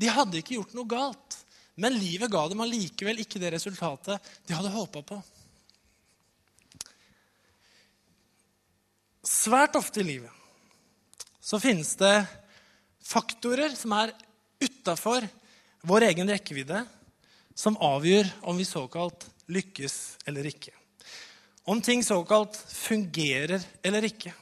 De 0.00 0.08
hadde 0.12 0.40
ikke 0.40 0.56
gjort 0.56 0.76
noe 0.76 0.88
galt, 0.88 1.38
men 1.76 1.96
livet 1.96 2.32
ga 2.32 2.46
dem 2.48 2.62
allikevel 2.64 3.20
ikke 3.20 3.40
det 3.42 3.52
resultatet 3.56 4.32
de 4.48 4.56
hadde 4.56 4.72
håpa 4.72 5.04
på. 5.04 5.20
Svært 9.26 9.76
ofte 9.76 10.00
i 10.00 10.06
livet 10.06 10.32
så 11.42 11.58
finnes 11.62 11.92
det 12.00 12.14
faktorer 13.06 13.74
som 13.78 13.92
er 13.98 14.14
utafor 14.62 15.26
vår 15.86 16.08
egen 16.08 16.30
rekkevidde, 16.30 16.80
som 17.54 17.76
avgjør 17.82 18.30
om 18.50 18.56
vi 18.58 18.66
såkalt 18.66 19.26
lykkes 19.52 19.96
eller 20.26 20.46
ikke. 20.48 20.74
Om 21.66 21.80
ting 21.82 22.04
såkalt 22.06 22.56
fungerer 22.70 23.62
eller 23.82 24.06
ikke. 24.06 24.32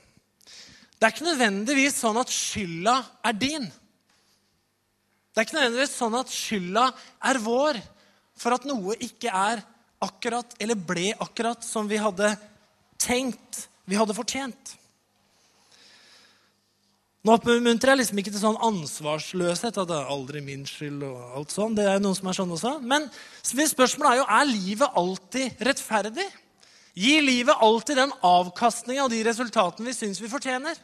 Det 0.94 1.06
er 1.06 1.14
ikke 1.14 1.26
nødvendigvis 1.26 1.98
sånn 2.00 2.18
at 2.20 2.32
skylda 2.32 2.98
er 3.24 3.36
din. 3.36 3.66
Det 5.34 5.40
er 5.40 5.46
ikke 5.46 5.58
nødvendigvis 5.58 5.96
sånn 5.98 6.16
at 6.16 6.32
skylda 6.32 6.88
er 7.30 7.40
vår 7.42 7.80
for 8.38 8.56
at 8.56 8.66
noe 8.68 8.96
ikke 9.02 9.32
er 9.32 9.62
akkurat 10.04 10.56
eller 10.60 10.78
ble 10.78 11.12
akkurat 11.22 11.64
som 11.64 11.88
vi 11.90 11.98
hadde 12.00 12.34
tenkt 13.00 13.66
vi 13.84 13.98
hadde 13.98 14.16
fortjent. 14.16 14.76
Nå 17.24 17.38
oppmuntrer 17.38 17.94
jeg 17.94 18.02
liksom 18.02 18.18
ikke 18.20 18.32
til 18.34 18.42
sånn 18.42 18.58
ansvarsløshet. 18.66 19.78
at 19.80 19.88
det 19.88 19.96
er 19.96 20.10
aldri 20.12 20.42
min 20.44 20.66
skyld 20.68 21.06
og 21.08 21.36
alt 21.38 21.52
sånn. 21.54 21.72
Det 21.72 21.86
er 21.88 22.00
noen 22.02 22.16
som 22.18 22.28
er 22.28 22.36
sånn 22.36 22.50
også. 22.52 22.72
Men 22.84 23.06
spørsmålet 23.40 24.10
er 24.10 24.18
jo 24.18 24.26
er 24.28 24.50
livet 24.50 24.98
alltid 25.00 25.62
rettferdig. 25.64 26.26
Gir 26.92 27.22
livet 27.24 27.62
alltid 27.64 27.96
den 27.96 28.12
avkastninga 28.20 29.06
og 29.06 29.14
de 29.14 29.22
resultatene 29.24 29.88
vi 29.88 29.94
syns 29.96 30.20
vi 30.20 30.28
fortjener? 30.28 30.76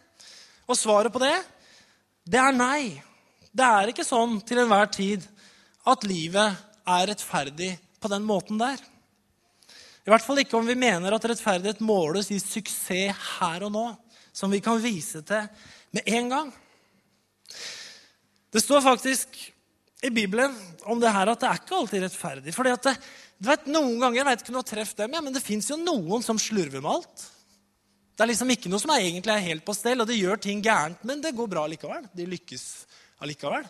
Og 0.65 0.79
svaret 0.81 1.13
på 1.13 1.21
det, 1.21 1.35
det 2.25 2.41
er 2.41 2.57
nei. 2.57 3.03
Det 3.53 3.67
er 3.67 3.93
ikke 3.93 4.07
sånn 4.09 4.39
til 4.41 4.63
enhver 4.63 4.89
tid 4.95 5.27
at 5.85 6.07
livet 6.09 6.57
er 6.89 7.11
rettferdig 7.11 7.75
på 8.01 8.09
den 8.09 8.25
måten 8.25 8.57
der. 8.57 8.81
I 10.07 10.09
hvert 10.09 10.25
fall 10.25 10.41
ikke 10.41 10.57
om 10.57 10.65
vi 10.65 10.79
mener 10.79 11.13
at 11.13 11.29
rettferdighet 11.29 11.85
måles 11.85 12.33
i 12.33 12.41
suksess 12.41 13.29
her 13.37 13.69
og 13.69 13.75
nå, 13.77 13.85
som 14.33 14.49
vi 14.49 14.63
kan 14.65 14.81
vise 14.81 15.21
til 15.27 15.45
med 15.97 16.07
en 16.07 16.29
gang. 16.33 16.53
Det 18.51 18.63
står 18.63 18.83
faktisk 18.83 19.41
i 20.03 20.11
Bibelen 20.11 20.55
om 20.89 21.01
det 21.01 21.13
her 21.13 21.31
at 21.31 21.43
det 21.43 21.49
er 21.49 21.61
ikke 21.61 21.77
alltid 21.77 22.05
rettferdig. 22.07 22.55
Fordi 22.57 22.73
at 22.75 22.87
det, 22.89 22.95
du 23.41 23.49
vet, 23.51 23.69
Noen 23.71 23.99
ganger 24.01 24.21
jeg 24.21 24.29
vet 24.31 24.45
ikke 24.45 24.57
har 24.57 24.71
truffet 24.71 25.03
dem, 25.05 25.17
ja, 25.17 25.25
men 25.25 25.37
det 25.37 25.45
fins 25.45 25.69
jo 25.71 25.79
noen 25.81 26.25
som 26.25 26.41
slurver 26.41 26.83
med 26.83 26.91
alt. 26.93 27.27
Det 28.17 28.25
er 28.25 28.33
liksom 28.33 28.51
ikke 28.53 28.69
noe 28.73 28.83
som 28.83 28.91
er 28.93 29.05
egentlig 29.07 29.33
er 29.33 29.47
helt 29.47 29.65
på 29.65 29.75
stell, 29.77 30.03
og 30.03 30.09
de 30.11 30.19
gjør 30.19 30.41
ting 30.45 30.59
gærent, 30.65 31.05
men 31.09 31.23
det 31.25 31.33
går 31.37 31.49
bra 31.49 31.63
likevel. 31.71 32.09
De 32.17 32.27
lykkes 32.29 32.65
allikevel. 33.25 33.65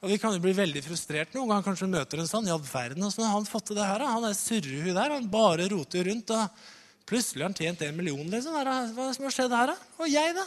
Og 0.00 0.08
Vi 0.08 0.18
kan 0.20 0.32
jo 0.32 0.40
bli 0.40 0.52
veldig 0.56 0.80
frustrert 0.84 1.34
noen 1.36 1.50
ganger. 1.50 1.64
Kanskje 1.66 1.88
møter 1.92 2.20
en 2.22 2.28
sånn. 2.28 2.46
Ja, 2.48 2.56
verden, 2.56 3.04
Åssen 3.04 3.24
har 3.26 3.34
han 3.34 3.48
fått 3.48 3.66
til 3.68 3.76
det 3.76 3.84
her? 3.84 4.00
Han 4.08 4.24
er 4.24 4.36
surrehu 4.36 4.94
der. 4.96 5.12
Han 5.12 5.28
bare 5.28 5.66
roter 5.68 6.08
rundt. 6.08 6.32
og 6.32 6.62
Plutselig 7.08 7.44
har 7.44 7.50
han 7.50 7.56
tjent 7.58 7.82
en 7.84 7.98
million. 7.98 8.24
liksom. 8.32 8.56
Hva 8.96 9.08
som 9.12 9.26
har 9.28 9.34
skjedd 9.34 9.52
her? 9.52 9.74
Og 10.00 10.08
jeg, 10.08 10.36
da? 10.38 10.46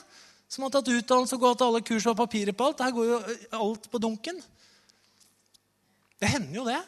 Som 0.50 0.66
har 0.66 0.74
tatt 0.74 0.92
utdannelse 0.92 1.38
og 1.38 1.46
gått 1.46 1.64
alle 1.66 1.82
kurs 1.86 2.08
og 2.10 2.18
papirer 2.20 2.56
på 2.56 2.68
alt. 2.68 2.84
Her 2.86 2.94
går 2.96 3.10
jo 3.10 3.20
alt 3.60 3.88
på 3.92 4.02
dunken. 4.02 4.42
Det 6.22 6.32
hender 6.32 6.60
jo 6.60 6.66
det. 6.68 6.80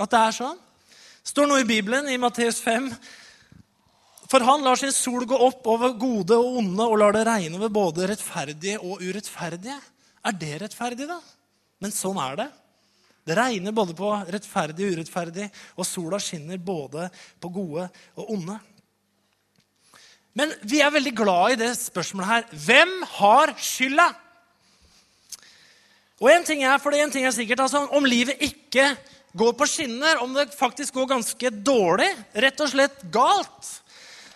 At 0.00 0.12
det 0.12 0.20
er 0.20 0.38
sånn. 0.38 0.62
står 1.22 1.46
noe 1.46 1.62
i 1.62 1.68
Bibelen, 1.68 2.08
i 2.08 2.18
Matteus 2.18 2.58
5. 2.64 2.88
For 4.32 4.44
han 4.48 4.64
lar 4.64 4.80
sin 4.80 4.92
sol 4.92 5.26
gå 5.28 5.36
opp 5.36 5.66
over 5.68 5.92
gode 6.00 6.36
og 6.40 6.58
onde 6.62 6.86
og 6.88 6.98
lar 6.98 7.12
det 7.12 7.26
regne 7.28 7.58
over 7.60 7.68
både 7.72 8.08
rettferdige 8.10 8.80
og 8.80 9.04
urettferdige. 9.04 9.76
Er 10.24 10.36
det 10.40 10.54
rettferdig, 10.62 11.06
da? 11.10 11.18
Men 11.82 11.92
sånn 11.94 12.20
er 12.22 12.38
det. 12.40 12.48
Det 13.22 13.36
regner 13.38 13.74
både 13.76 13.94
på 13.94 14.08
rettferdig 14.34 14.86
og 14.86 14.96
urettferdig, 14.96 15.48
og 15.78 15.86
sola 15.86 16.18
skinner 16.18 16.58
både 16.58 17.06
på 17.38 17.52
gode 17.54 17.86
og 18.18 18.32
onde. 18.34 18.56
Men 20.38 20.52
vi 20.64 20.80
er 20.80 20.92
veldig 20.92 21.12
glad 21.16 21.54
i 21.54 21.60
det 21.60 21.72
spørsmålet 21.76 22.30
her. 22.30 22.44
Hvem 22.66 22.92
har 23.18 23.52
skylda? 23.60 24.08
Og 26.22 26.30
en 26.30 26.46
ting 26.46 26.62
er, 26.64 26.78
for 26.80 26.94
det 26.94 27.02
en 27.02 27.12
ting 27.12 27.26
er 27.26 27.34
sikkert, 27.34 27.64
altså, 27.64 27.84
Om 27.90 28.06
livet 28.06 28.40
ikke 28.40 28.92
går 29.36 29.52
på 29.58 29.66
skinner, 29.68 30.20
om 30.22 30.34
det 30.36 30.52
faktisk 30.54 30.94
går 30.94 31.10
ganske 31.16 31.50
dårlig, 31.64 32.08
rett 32.34 32.60
og 32.60 32.70
slett 32.70 33.00
galt, 33.12 33.70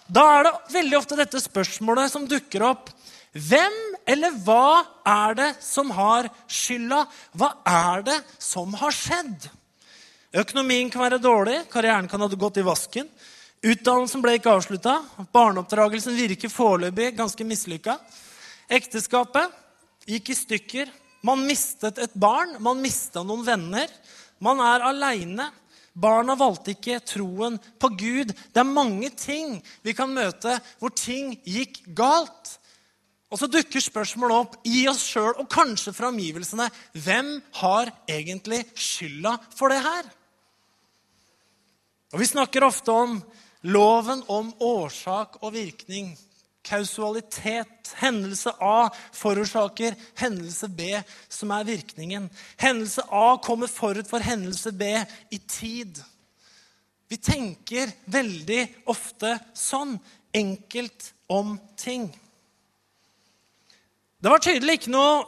da 0.07 0.23
er 0.37 0.47
det 0.47 0.55
veldig 0.73 0.99
ofte 0.99 1.19
dette 1.19 1.41
spørsmålet 1.43 2.13
som 2.13 2.27
dukker 2.31 2.63
opp. 2.65 2.91
Hvem 3.37 3.75
eller 4.09 4.37
hva 4.47 4.85
er 5.05 5.35
det 5.37 5.49
som 5.61 5.91
har 5.93 6.29
skylda? 6.49 7.03
Hva 7.37 7.51
er 7.69 8.05
det 8.07 8.21
som 8.39 8.73
har 8.81 8.95
skjedd? 8.95 9.49
Økonomien 10.37 10.89
kan 10.93 11.05
være 11.05 11.21
dårlig, 11.23 11.59
karrieren 11.73 12.09
kan 12.09 12.23
ha 12.23 12.29
gått 12.29 12.61
i 12.61 12.65
vasken. 12.67 13.11
Utdannelsen 13.67 14.23
ble 14.23 14.37
ikke 14.39 14.53
avslutta. 14.55 15.01
Barneoppdragelsen 15.35 16.15
virker 16.15 16.53
foreløpig 16.53 17.15
ganske 17.17 17.47
mislykka. 17.47 17.97
Ekteskapet 18.71 19.55
gikk 20.07 20.31
i 20.31 20.37
stykker. 20.39 20.91
Man 21.27 21.43
mistet 21.49 21.99
et 21.99 22.15
barn. 22.15 22.55
Man 22.63 22.83
mista 22.83 23.25
noen 23.27 23.43
venner. 23.47 23.91
Man 24.39 24.61
er 24.63 24.85
aleine. 24.87 25.49
Barna 25.97 26.37
valgte 26.39 26.75
ikke 26.77 27.01
troen 27.09 27.57
på 27.81 27.91
Gud. 27.97 28.31
Det 28.31 28.61
er 28.61 28.69
mange 28.69 29.11
ting 29.17 29.57
vi 29.83 29.97
kan 29.97 30.13
møte 30.15 30.59
hvor 30.79 30.93
ting 30.95 31.33
gikk 31.43 31.81
galt. 31.97 32.53
Og 33.33 33.41
så 33.41 33.49
dukker 33.51 33.83
spørsmålet 33.83 34.37
opp 34.45 34.69
i 34.69 34.85
oss 34.87 35.03
sjøl 35.09 35.33
og 35.41 35.49
kanskje 35.51 35.95
fra 35.97 36.13
omgivelsene. 36.13 36.69
Hvem 36.95 37.33
har 37.63 37.91
egentlig 38.07 38.61
skylda 38.79 39.35
for 39.57 39.75
det 39.75 39.81
her? 39.83 40.13
Og 42.15 42.23
Vi 42.23 42.29
snakker 42.31 42.65
ofte 42.65 42.95
om 42.95 43.19
Loven 43.67 44.23
om 44.31 44.53
årsak 44.63 45.41
og 45.43 45.55
virkning. 45.57 46.13
Kausalitet. 46.67 47.93
Hendelse 47.99 48.53
A 48.63 48.89
forårsaker 49.15 49.95
hendelse 50.19 50.69
B, 50.71 51.01
som 51.29 51.55
er 51.55 51.67
virkningen. 51.67 52.29
Hendelse 52.59 53.05
A 53.11 53.37
kommer 53.43 53.71
forut 53.71 54.09
for 54.11 54.23
hendelse 54.23 54.73
B 54.75 54.91
i 55.31 55.39
tid. 55.39 56.03
Vi 57.09 57.19
tenker 57.23 57.93
veldig 58.11 58.63
ofte 58.91 59.37
sånn. 59.55 59.97
Enkelt 60.37 61.13
om 61.33 61.55
ting. 61.81 62.11
Det 64.21 64.29
var 64.29 64.43
tydelig 64.43 64.81
ikke 64.81 64.93
noe 64.93 65.23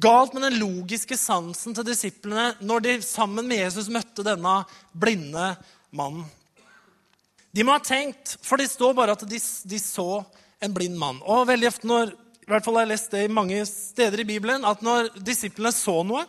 galt 0.00 0.34
med 0.34 0.46
den 0.46 0.56
logiske 0.58 1.16
sansen 1.20 1.76
til 1.76 1.86
disiplene 1.86 2.54
når 2.64 2.84
de 2.86 2.94
sammen 3.04 3.46
med 3.46 3.60
Jesus 3.60 3.90
møtte 3.92 4.24
denne 4.26 4.56
blinde 4.96 5.52
mannen. 5.94 6.24
De 7.54 7.62
må 7.62 7.74
ha 7.76 7.82
tenkt, 7.82 8.36
for 8.42 8.58
det 8.58 8.70
står 8.72 8.96
bare 8.98 9.14
at 9.14 9.24
de, 9.30 9.38
de 9.38 9.78
så 9.78 10.08
en 10.64 10.74
blind 10.74 10.98
mann. 10.98 11.20
Og 11.22 11.46
veldig 11.48 11.70
ofte 11.70 11.88
når, 11.90 12.14
i 12.44 12.50
hvert 12.50 12.66
fall 12.66 12.80
har 12.80 12.86
jeg 12.86 12.94
lest 12.94 13.14
det 13.14 13.24
i 13.26 13.32
mange 13.32 13.60
steder 13.68 14.24
i 14.24 14.28
Bibelen, 14.28 14.66
at 14.66 14.82
når 14.84 15.12
disiplene 15.22 15.72
så 15.74 16.00
noe, 16.06 16.24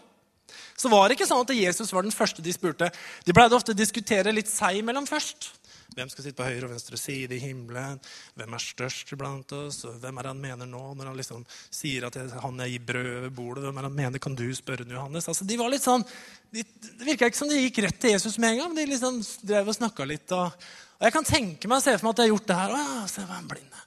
så 0.76 0.92
var 0.92 1.08
det 1.08 1.16
ikke 1.16 1.28
sånn 1.30 1.46
at 1.46 1.54
Jesus 1.56 1.94
var 1.96 2.04
den 2.04 2.14
første 2.14 2.44
de 2.44 2.54
spurte. 2.54 2.92
De 3.26 3.34
pleide 3.34 3.56
ofte 3.56 3.74
å 3.74 3.78
diskutere 3.78 4.34
litt 4.36 4.52
seg 4.52 4.82
imellom 4.82 5.08
først. 5.08 5.54
Hvem 5.96 6.10
skal 6.12 6.26
sitte 6.26 6.36
på 6.36 6.48
høyre 6.48 6.68
og 6.68 6.74
venstre 6.74 6.98
side 7.00 7.38
i 7.38 7.40
himmelen? 7.40 8.00
Hvem 8.36 8.56
er 8.58 8.64
størst 8.64 9.14
iblant 9.16 9.54
oss? 9.56 9.86
Hvem 10.02 10.18
er 10.20 10.28
han 10.28 10.42
mener 10.42 10.68
nå 10.68 10.82
når 10.98 11.08
han 11.08 11.20
liksom 11.20 11.46
sier 11.72 12.08
at 12.10 12.18
han 12.44 12.60
jeg 12.66 12.74
gir 12.74 12.88
brød 12.90 13.12
over 13.14 13.36
bordet? 13.38 13.64
Hvem 13.64 13.80
er 13.80 13.88
han 13.88 13.96
mener? 14.02 14.24
Kan 14.24 14.36
du 14.36 14.44
spørre 14.58 14.88
Johannes? 14.90 15.30
Altså, 15.32 15.48
de 15.48 15.60
var 15.62 15.72
litt 15.72 15.86
sånn, 15.86 16.04
de, 16.52 16.66
Det 16.66 17.08
virka 17.08 17.30
ikke 17.32 17.40
som 17.40 17.52
de 17.52 17.62
gikk 17.62 17.80
rett 17.86 18.02
til 18.02 18.12
Jesus 18.18 18.36
med 18.42 18.56
en 18.56 18.66
gang. 18.66 18.76
De 18.76 18.90
liksom 18.92 19.22
drev 19.48 19.72
og 19.72 19.78
snakka 19.78 20.10
litt. 20.10 20.36
Og, 20.36 20.68
og, 20.96 21.04
jeg 21.04 21.16
kan 21.16 21.28
tenke 21.28 21.70
meg 21.72 21.82
se 21.84 21.96
for 21.98 22.08
meg 22.08 22.16
at 22.16 22.22
jeg 22.22 22.30
har 22.30 22.34
gjort 22.36 22.48
det 22.52 22.60
her. 22.60 22.76
Å, 22.76 22.84
ja, 22.84 23.08
se, 23.12 23.26
hva 23.28 23.40
er 23.42 23.50
blind? 23.52 23.82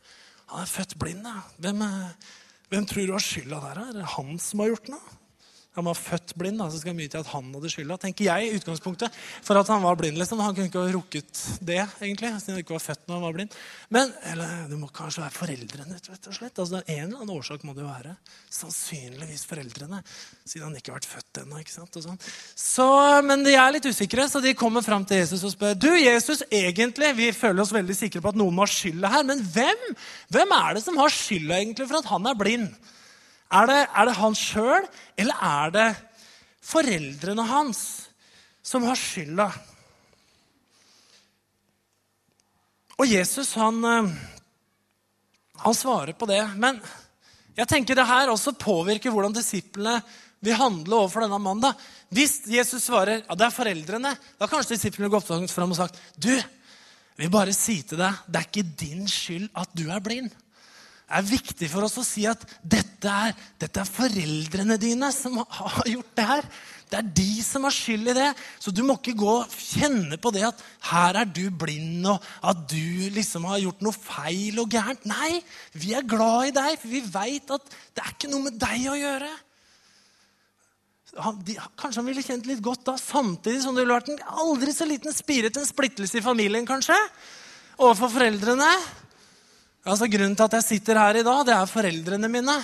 Han 0.48 0.64
er 0.64 0.72
født 0.72 0.96
blind. 1.00 1.28
Ja. 1.28 1.44
Hvem, 1.64 1.84
hvem 2.72 2.88
tror 2.88 3.08
du 3.08 3.14
har 3.14 3.24
skylda 3.24 3.60
der? 3.64 3.80
Er 3.86 3.96
det 3.96 4.10
han 4.16 4.34
som 4.42 4.64
har 4.64 4.74
gjort 4.74 4.92
noe? 4.92 5.17
Han 5.80 5.88
var 5.88 5.98
født 5.98 6.34
blind, 6.38 6.58
da, 6.60 6.68
så 6.72 6.80
skal 6.82 6.96
mye 6.98 7.10
til 7.12 7.22
at 7.22 7.30
han 7.32 7.48
hadde 7.54 7.70
skylda. 7.72 7.98
tenker 8.02 8.28
jeg, 8.28 8.48
i 8.48 8.58
utgangspunktet, 8.58 9.14
For 9.46 9.58
at 9.60 9.70
han 9.72 9.82
var 9.84 9.98
blind. 10.00 10.18
liksom. 10.18 10.40
Han 10.42 10.54
kunne 10.56 10.68
ikke 10.70 10.82
ha 10.82 10.92
rukket 10.94 11.42
det, 11.64 11.80
egentlig, 12.00 12.32
siden 12.42 12.56
han 12.56 12.62
ikke 12.64 12.76
var 12.76 12.84
født 12.84 13.06
når 13.06 13.18
han 13.18 13.26
var 13.26 13.36
blind. 13.38 13.56
Men 13.94 14.12
eller, 14.32 14.54
det 14.70 14.78
må 14.80 14.90
kanskje 14.94 15.24
være 15.24 15.36
foreldrene. 15.38 16.00
rett 16.08 16.28
og 16.28 16.38
slett. 16.38 16.58
Altså, 16.58 16.82
En 16.86 17.04
eller 17.06 17.22
annen 17.22 17.34
årsak 17.36 17.64
må 17.64 17.74
det 17.76 17.84
jo 17.84 17.90
være. 17.90 18.16
Sannsynligvis 18.58 19.46
foreldrene, 19.48 20.02
siden 20.44 20.68
han 20.68 20.76
ikke 20.76 20.92
har 20.92 21.00
vært 21.00 21.10
født 21.14 21.42
ennå. 21.44 21.62
ikke 21.62 21.74
sant? 21.74 21.98
Sånn. 22.02 22.20
Så, 22.58 22.88
men 23.26 23.44
de 23.46 23.54
er 23.58 23.72
litt 23.74 23.88
usikre, 23.88 24.28
så 24.28 24.42
de 24.44 24.54
kommer 24.58 24.84
fram 24.84 25.06
til 25.08 25.22
Jesus 25.22 25.44
og 25.46 25.54
spør 25.54 25.78
du, 25.78 25.90
Jesus, 25.98 26.42
egentlig, 26.50 27.14
vi 27.18 27.32
føler 27.36 27.62
oss 27.64 27.74
veldig 27.74 27.96
sikre 27.96 28.22
på 28.24 28.32
at 28.32 28.38
noen 28.38 28.54
må 28.54 28.66
ha 28.66 28.70
skylda 28.70 29.10
her, 29.12 29.26
men 29.28 29.42
hvem, 29.54 29.82
hvem 30.34 30.54
er 30.58 30.78
det 30.78 30.84
som 30.84 30.98
har 31.00 31.12
skylda 31.12 31.58
egentlig 31.58 31.88
for 31.88 32.00
at 32.00 32.10
han 32.10 32.28
er 32.30 32.38
blind? 32.38 32.68
Er 33.48 33.68
det, 33.68 33.80
er 33.96 34.08
det 34.08 34.16
han 34.18 34.36
sjøl, 34.36 34.86
eller 35.16 35.44
er 35.48 35.72
det 35.72 35.88
foreldrene 36.68 37.46
hans 37.48 37.80
som 38.66 38.84
har 38.84 38.98
skylda? 39.00 39.48
Og 42.98 43.06
Jesus, 43.08 43.54
han, 43.56 43.78
eh, 43.88 44.10
han 45.64 45.76
svarer 45.76 46.12
på 46.18 46.28
det. 46.28 46.42
Men 46.60 46.80
jeg 47.56 47.70
tenker 47.70 47.96
det 47.96 48.08
her 48.08 48.28
også 48.28 48.52
påvirker 48.58 49.14
hvordan 49.14 49.36
disiplene 49.36 49.96
vil 50.44 50.58
handle 50.58 51.00
overfor 51.00 51.24
denne 51.24 51.38
mannen. 51.42 51.86
Hvis 52.14 52.42
Jesus 52.50 52.84
svarer 52.84 53.22
ja, 53.22 53.34
det 53.34 53.48
er 53.48 53.54
foreldrene, 53.54 54.12
da 54.12 54.44
har 54.44 54.52
kanskje 54.52 54.76
disiplene 54.76 55.10
gått 55.12 55.26
fram 55.26 55.72
og 55.72 55.78
sagt 55.78 55.98
du, 56.20 56.34
vi 57.18 57.30
bare 57.32 57.54
si 57.56 57.80
til 57.82 57.98
deg, 57.98 58.20
det 58.28 58.38
er 58.38 58.46
ikke 58.46 58.76
din 58.78 59.08
skyld 59.10 59.48
at 59.58 59.72
du 59.74 59.88
er 59.90 60.04
blind 60.04 60.36
er 61.08 61.24
viktig 61.24 61.68
for 61.72 61.86
oss 61.86 61.96
å 62.00 62.04
si 62.06 62.26
at 62.28 62.42
dette 62.60 63.08
er, 63.08 63.36
dette 63.60 63.80
er 63.80 63.88
foreldrene 63.88 64.76
dine 64.80 65.08
som 65.14 65.38
har 65.40 65.88
gjort 65.88 66.12
det 66.18 66.26
her. 66.28 66.48
Det 66.88 66.98
er 66.98 67.08
de 67.18 67.42
som 67.44 67.66
har 67.66 67.74
skyld 67.74 68.10
i 68.12 68.16
det. 68.16 68.28
Så 68.60 68.72
du 68.72 68.80
må 68.84 68.96
ikke 68.98 69.16
gå 69.20 69.30
og 69.42 69.56
kjenne 69.60 70.18
på 70.20 70.32
det 70.34 70.46
at 70.48 70.62
her 70.90 71.20
er 71.22 71.28
du 71.28 71.48
blind, 71.52 72.06
og 72.08 72.24
at 72.40 72.62
du 72.70 73.08
liksom 73.14 73.48
har 73.48 73.60
gjort 73.62 73.84
noe 73.84 73.96
feil 73.96 74.60
og 74.62 74.72
gærent. 74.72 75.04
Nei, 75.08 75.40
vi 75.76 75.92
er 75.96 76.08
glad 76.08 76.48
i 76.48 76.56
deg, 76.56 76.78
for 76.80 76.92
vi 76.92 77.04
veit 77.04 77.52
at 77.56 77.76
det 77.96 78.04
er 78.04 78.14
ikke 78.14 78.32
noe 78.32 78.48
med 78.48 78.60
deg 78.60 78.88
å 78.88 78.96
gjøre. 78.98 79.34
Han, 81.24 81.40
de, 81.42 81.56
kanskje 81.80 82.02
han 82.02 82.08
ville 82.08 82.22
kjent 82.22 82.46
litt 82.46 82.62
godt 82.62 82.84
da, 82.86 82.94
samtidig 83.00 83.62
som 83.64 83.74
det 83.74 83.82
ville 83.82 83.96
vært 83.96 84.12
en 84.12 84.40
aldri 84.44 84.74
så 84.76 84.86
liten 84.86 85.14
spiret, 85.16 85.56
en 85.56 85.66
splittelse 85.66 86.20
i 86.20 86.24
familien, 86.24 86.68
kanskje, 86.68 86.96
overfor 87.80 88.12
foreldrene. 88.12 88.68
Altså, 89.86 90.08
grunnen 90.10 90.34
til 90.36 90.48
at 90.48 90.58
jeg 90.58 90.66
sitter 90.66 90.98
her 91.00 91.20
i 91.20 91.24
dag, 91.26 91.44
det 91.46 91.54
er 91.54 91.70
foreldrene 91.70 92.30
mine. 92.32 92.56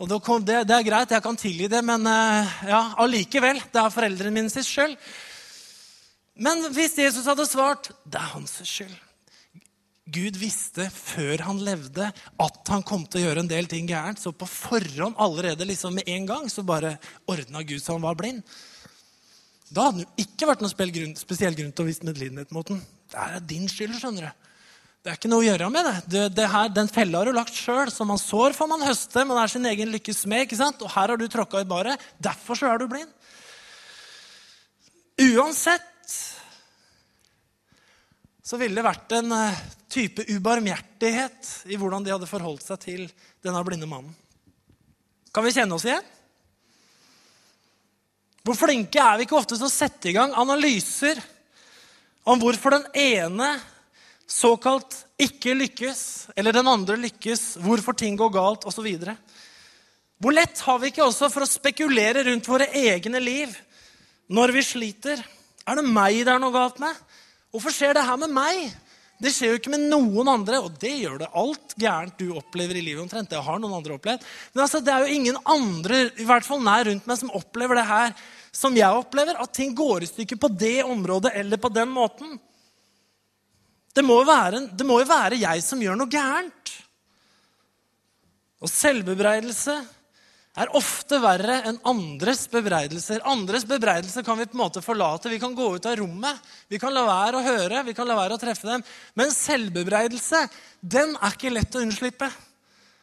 Og 0.00 0.08
det, 0.08 0.18
det, 0.66 0.74
er 0.74 0.86
greit, 0.86 1.12
jeg 1.14 1.22
kan 1.22 1.38
tilgi 1.38 1.68
det, 1.70 1.82
men 1.84 2.06
eh, 2.08 2.56
ja, 2.72 2.82
allikevel. 3.02 3.60
Det 3.70 3.78
er 3.78 3.94
foreldrene 3.94 4.34
mine 4.34 4.50
sin 4.50 4.66
skyld. 4.66 4.96
Men 6.42 6.64
hvis 6.74 6.96
Jesus 6.98 7.28
hadde 7.28 7.44
svart 7.46 7.90
det 8.08 8.16
er 8.16 8.30
hans 8.32 8.54
skyld 8.64 8.94
Gud 10.12 10.38
visste 10.40 10.86
før 10.90 11.44
han 11.46 11.60
levde 11.62 12.08
at 12.42 12.70
han 12.72 12.82
kom 12.82 13.04
til 13.06 13.20
å 13.20 13.24
gjøre 13.26 13.44
en 13.44 13.50
del 13.50 13.68
ting 13.70 13.86
gærent. 13.86 14.18
Så 14.18 14.32
på 14.34 14.48
forhånd, 14.50 15.14
allerede 15.22 15.68
liksom 15.68 15.94
med 15.96 16.08
en 16.10 16.26
gang, 16.26 16.48
så 16.50 16.64
bare 16.66 16.96
ordna 17.30 17.62
Gud 17.62 17.80
så 17.80 17.94
han 17.94 18.04
var 18.04 18.18
blind. 18.18 18.42
Da 19.72 19.86
hadde 19.86 20.02
det 20.02 20.08
jo 20.08 20.26
ikke 20.26 20.48
vært 20.50 20.64
noen 20.64 21.14
spesiell 21.16 21.54
grunn 21.56 21.72
til 21.72 21.84
å 21.84 21.88
vise 21.88 22.04
medlidenhet 22.04 22.50
mot 22.52 22.66
den. 22.68 22.82
Det 23.12 23.22
er 23.22 23.46
din 23.54 23.70
skyld, 23.70 23.94
skjønner 24.00 24.26
du. 24.26 24.50
Det 25.02 25.10
er 25.10 25.16
ikke 25.18 25.30
noe 25.32 25.42
å 25.42 25.46
gjøre 25.48 25.68
med 25.74 25.86
det. 25.88 25.94
det, 26.12 26.20
det 26.36 26.44
her, 26.46 26.68
den 26.70 26.90
fella 26.90 27.18
har 27.18 27.26
du 27.26 27.34
lagt 27.34 27.56
sjøl. 27.58 27.90
Som 27.90 28.12
man 28.12 28.20
sår, 28.22 28.54
får 28.54 28.68
man 28.70 28.84
høste. 28.86 29.24
Man 29.26 29.40
er 29.42 29.50
sin 29.50 29.66
egen 29.66 29.90
lykkes 29.90 30.20
smed. 30.22 30.44
ikke 30.46 30.60
sant? 30.60 30.78
Og 30.78 30.92
her 30.94 31.10
har 31.10 31.18
du 31.18 31.24
tråkka 31.26 31.64
i 31.64 31.66
baret. 31.66 32.04
Derfor 32.22 32.58
så 32.58 32.70
er 32.70 32.78
du 32.78 32.86
blind. 32.92 33.10
Uansett 35.22 36.14
så 38.46 38.58
ville 38.60 38.78
det 38.78 38.86
vært 38.86 39.14
en 39.18 39.34
eh, 39.34 39.58
type 39.90 40.24
ubarmhjertighet 40.28 41.50
i 41.72 41.78
hvordan 41.78 42.06
de 42.06 42.14
hadde 42.14 42.30
forholdt 42.30 42.64
seg 42.66 42.80
til 42.82 43.04
denne 43.42 43.62
blinde 43.66 43.90
mannen. 43.90 44.14
Kan 45.34 45.46
vi 45.46 45.54
kjenne 45.54 45.78
oss 45.78 45.86
igjen? 45.88 46.06
Hvor 48.42 48.58
flinke 48.58 49.02
er 49.02 49.18
vi 49.18 49.26
ikke 49.26 49.38
ofte 49.38 49.58
til 49.58 49.66
å 49.66 49.72
sette 49.72 50.10
i 50.10 50.14
gang 50.16 50.34
analyser 50.38 51.18
om 52.28 52.38
hvorfor 52.42 52.76
den 52.76 52.88
ene 52.98 53.52
såkalt 54.30 55.02
ikke 55.20 55.54
lykkes, 55.56 56.02
eller 56.36 56.54
den 56.56 56.70
andre 56.70 56.96
lykkes, 57.00 57.56
hvorfor 57.62 57.96
ting 57.96 58.16
går 58.18 58.32
galt 58.34 58.66
osv. 58.68 58.88
Hvor 60.22 60.34
lett 60.34 60.62
har 60.66 60.78
vi 60.78 60.92
ikke 60.92 61.04
også 61.06 61.30
for 61.32 61.44
å 61.44 61.50
spekulere 61.50 62.24
rundt 62.28 62.48
våre 62.48 62.68
egne 62.78 63.20
liv 63.22 63.54
når 64.32 64.54
vi 64.56 64.64
sliter? 64.66 65.22
Er 65.66 65.78
det 65.78 65.86
meg 65.86 66.22
det 66.26 66.34
er 66.34 66.42
noe 66.42 66.54
galt 66.54 66.80
med? 66.82 66.94
Hvorfor 67.52 67.74
skjer 67.74 67.96
det 67.98 68.06
her 68.06 68.18
med 68.22 68.32
meg? 68.34 68.70
Det 69.22 69.30
skjer 69.30 69.52
jo 69.52 69.58
ikke 69.60 69.70
med 69.70 69.84
noen 69.86 70.26
andre, 70.32 70.58
og 70.64 70.78
det 70.82 70.96
gjør 70.98 71.20
det 71.20 71.28
alt 71.38 71.74
gærent 71.78 72.16
du 72.18 72.32
opplever 72.34 72.78
i 72.78 72.82
livet. 72.82 73.04
omtrent. 73.04 73.30
Det 73.30 73.38
har 73.38 73.60
noen 73.62 73.76
andre 73.76 73.94
opplevd. 73.94 74.24
Men 74.54 74.64
altså, 74.64 74.80
det 74.82 74.90
er 74.90 75.04
jo 75.04 75.14
ingen 75.14 75.38
andre 75.46 76.08
i 76.18 76.26
hvert 76.26 76.46
fall 76.46 76.62
nær 76.64 76.88
rundt 76.88 77.06
meg 77.06 77.20
som 77.20 77.30
opplever 77.38 77.78
det 77.78 77.86
her 77.86 78.16
som 78.50 78.74
jeg 78.74 78.98
opplever. 78.98 79.38
At 79.38 79.54
ting 79.54 79.76
går 79.78 80.02
i 80.02 80.10
stykker 80.10 80.40
på 80.42 80.50
det 80.50 80.80
området 80.82 81.36
eller 81.38 81.60
på 81.62 81.70
den 81.70 81.92
måten. 81.94 82.34
Det 83.92 84.04
må, 84.04 84.16
være, 84.24 84.66
det 84.72 84.86
må 84.88 85.00
jo 85.02 85.08
være 85.08 85.40
jeg 85.40 85.64
som 85.64 85.80
gjør 85.82 85.98
noe 86.00 86.10
gærent. 86.10 86.72
Og 88.62 88.70
selvbebreidelse 88.70 89.74
er 90.62 90.72
ofte 90.76 91.16
verre 91.22 91.58
enn 91.68 91.78
andres 91.88 92.44
bebreidelser. 92.52 93.22
Andres 93.28 93.64
bebreidelser 93.68 94.24
kan 94.24 94.36
vi 94.38 94.46
på 94.48 94.56
en 94.56 94.62
måte 94.62 94.82
forlate. 94.84 95.30
Vi 95.32 95.40
kan 95.40 95.54
gå 95.56 95.70
ut 95.76 95.88
av 95.88 95.96
rommet. 96.00 96.40
Vi 96.68 96.80
kan 96.80 96.92
la 96.94 97.04
være 97.08 97.40
å 97.40 97.46
høre, 97.46 97.84
vi 97.88 97.94
kan 97.96 98.08
la 98.08 98.16
være 98.18 98.36
å 98.36 98.40
treffe 98.40 98.68
dem. 98.68 98.84
Men 99.18 99.32
selvbebreidelse, 99.32 100.44
den 100.80 101.16
er 101.16 101.36
ikke 101.36 101.52
lett 101.52 101.76
å 101.76 101.84
unnslippe. 101.84 102.28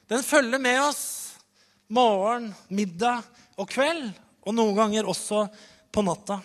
Den 0.09 0.25
følger 0.25 0.61
med 0.61 0.79
oss 0.83 1.03
morgen, 1.89 2.51
middag 2.69 3.25
og 3.57 3.69
kveld, 3.69 4.13
og 4.45 4.55
noen 4.55 4.77
ganger 4.77 5.09
også 5.09 5.47
på 5.93 6.05
natta. 6.05 6.39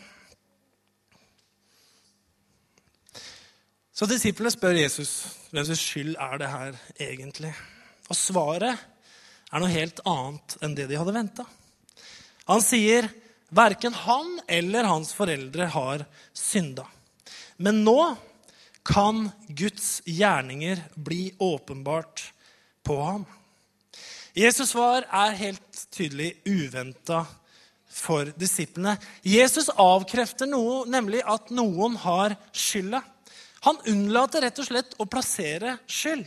Så 3.94 4.08
disiplene 4.10 4.50
spør 4.50 4.74
Jesus 4.74 5.10
hvem 5.54 5.66
sin 5.68 5.78
skyld 5.78 6.16
er 6.18 6.38
det 6.40 6.50
her 6.50 6.78
egentlig. 6.98 7.52
Og 8.10 8.18
svaret 8.18 8.74
er 8.74 9.62
noe 9.62 9.70
helt 9.70 10.00
annet 10.10 10.56
enn 10.66 10.74
det 10.74 10.88
de 10.90 10.98
hadde 10.98 11.14
venta. 11.14 11.44
Han 12.50 12.64
sier 12.64 13.06
verken 13.54 13.94
han 13.94 14.40
eller 14.50 14.90
hans 14.90 15.14
foreldre 15.14 15.70
har 15.70 16.02
synda. 16.34 16.88
Men 17.62 17.84
nå 17.86 18.16
kan 18.84 19.28
Guds 19.46 20.02
gjerninger 20.10 20.82
bli 20.98 21.28
åpenbart 21.38 22.26
på 22.82 22.98
ham. 22.98 23.22
Jesus' 24.34 24.74
svar 24.74 25.06
er 25.06 25.38
helt 25.38 25.86
tydelig 25.94 26.32
uventa 26.42 27.22
for 27.86 28.34
disiplene. 28.34 28.98
Jesus 29.22 29.70
avkrefter 29.70 30.50
noe, 30.50 30.82
nemlig 30.90 31.22
at 31.22 31.54
noen 31.54 31.94
har 32.02 32.34
skylda. 32.50 33.04
Han 33.64 33.80
unnlater 33.90 34.44
rett 34.44 34.58
og 34.60 34.68
slett 34.68 34.96
å 35.00 35.08
plassere 35.08 35.78
skyld. 35.88 36.26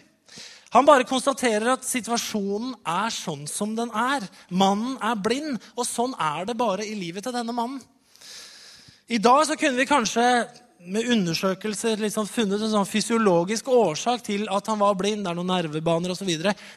Han 0.76 0.86
bare 0.88 1.08
konstaterer 1.08 1.70
at 1.72 1.86
situasjonen 1.88 2.74
er 2.84 3.14
sånn 3.14 3.46
som 3.48 3.76
den 3.78 3.92
er. 3.96 4.26
Mannen 4.50 4.98
er 5.00 5.16
blind, 5.16 5.62
og 5.78 5.88
sånn 5.88 6.16
er 6.20 6.50
det 6.50 6.58
bare 6.60 6.86
i 6.86 6.98
livet 6.98 7.24
til 7.24 7.36
denne 7.36 7.56
mannen. 7.56 7.80
I 9.08 9.22
dag 9.24 9.46
så 9.48 9.56
kunne 9.56 9.80
vi 9.80 9.88
kanskje 9.88 10.26
med 10.88 11.08
undersøkelser 11.12 12.00
liksom 12.04 12.28
funnet 12.30 12.62
en 12.62 12.74
sånn 12.74 12.88
fysiologisk 12.88 13.70
årsak 13.72 14.24
til 14.28 14.46
at 14.52 14.68
han 14.68 14.80
var 14.82 14.98
blind. 15.00 15.24
Det 15.24 15.32
er 15.32 15.40
noen 15.40 15.52
nervebaner 15.52 16.14
osv. 16.14 16.30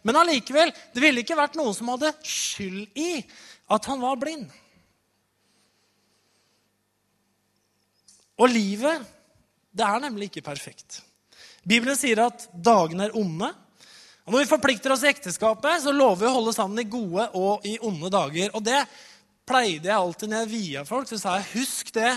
Men 0.07 0.19
allikevel, 0.23 0.71
det 0.95 1.03
ville 1.03 1.25
ikke 1.25 1.39
vært 1.39 1.59
noen 1.59 1.75
som 1.77 1.91
hadde 1.93 2.15
skyld 2.23 2.99
i 2.99 3.25
at 3.71 3.87
han 3.91 4.03
var 4.03 4.19
blind. 4.23 4.47
Og 8.41 8.49
livet 8.49 9.03
det 9.71 9.87
er 9.87 10.03
nemlig 10.03 10.31
ikke 10.31 10.45
perfekt. 10.47 11.01
Bibelen 11.63 11.99
sier 11.99 12.25
at 12.25 12.49
dagene 12.55 13.09
er 13.09 13.17
onde. 13.19 13.51
Og 14.27 14.35
når 14.35 14.45
vi 14.45 14.51
forplikter 14.51 14.95
oss 14.95 15.05
i 15.05 15.11
ekteskapet, 15.11 15.85
så 15.85 15.95
lover 15.95 16.25
vi 16.25 16.29
å 16.29 16.35
holde 16.37 16.55
sammen 16.57 16.83
i 16.83 16.89
gode 16.91 17.29
og 17.39 17.65
i 17.67 17.77
onde 17.87 18.11
dager. 18.13 18.53
Og 18.57 18.65
det 18.65 18.83
pleide 19.49 19.91
jeg 19.91 19.97
alltid 19.97 20.31
når 20.31 20.45
jeg 20.45 20.53
via 20.53 20.85
folk, 20.89 21.09
så 21.11 21.19
sa 21.21 21.39
jeg 21.39 21.51
husk 21.57 21.93
det. 21.97 22.13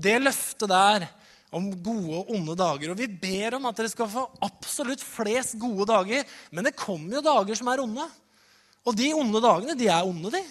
Det 0.00 0.20
løftet 0.22 0.70
der 0.70 1.08
om 1.50 1.66
gode 1.82 2.20
og 2.20 2.30
onde 2.36 2.54
dager. 2.58 2.92
Og 2.92 3.00
vi 3.00 3.08
ber 3.10 3.58
om 3.58 3.66
at 3.68 3.80
dere 3.80 3.90
skal 3.90 4.10
få 4.10 4.26
absolutt 4.46 5.02
flest 5.02 5.56
gode 5.60 5.88
dager. 5.90 6.26
Men 6.54 6.68
det 6.68 6.78
kommer 6.78 7.18
jo 7.18 7.26
dager 7.26 7.58
som 7.58 7.70
er 7.72 7.82
onde. 7.82 8.06
Og 8.86 8.96
de 8.96 9.10
onde 9.16 9.42
dagene, 9.44 9.76
de 9.76 9.90
er 9.90 10.06
onde, 10.06 10.32
de. 10.32 10.42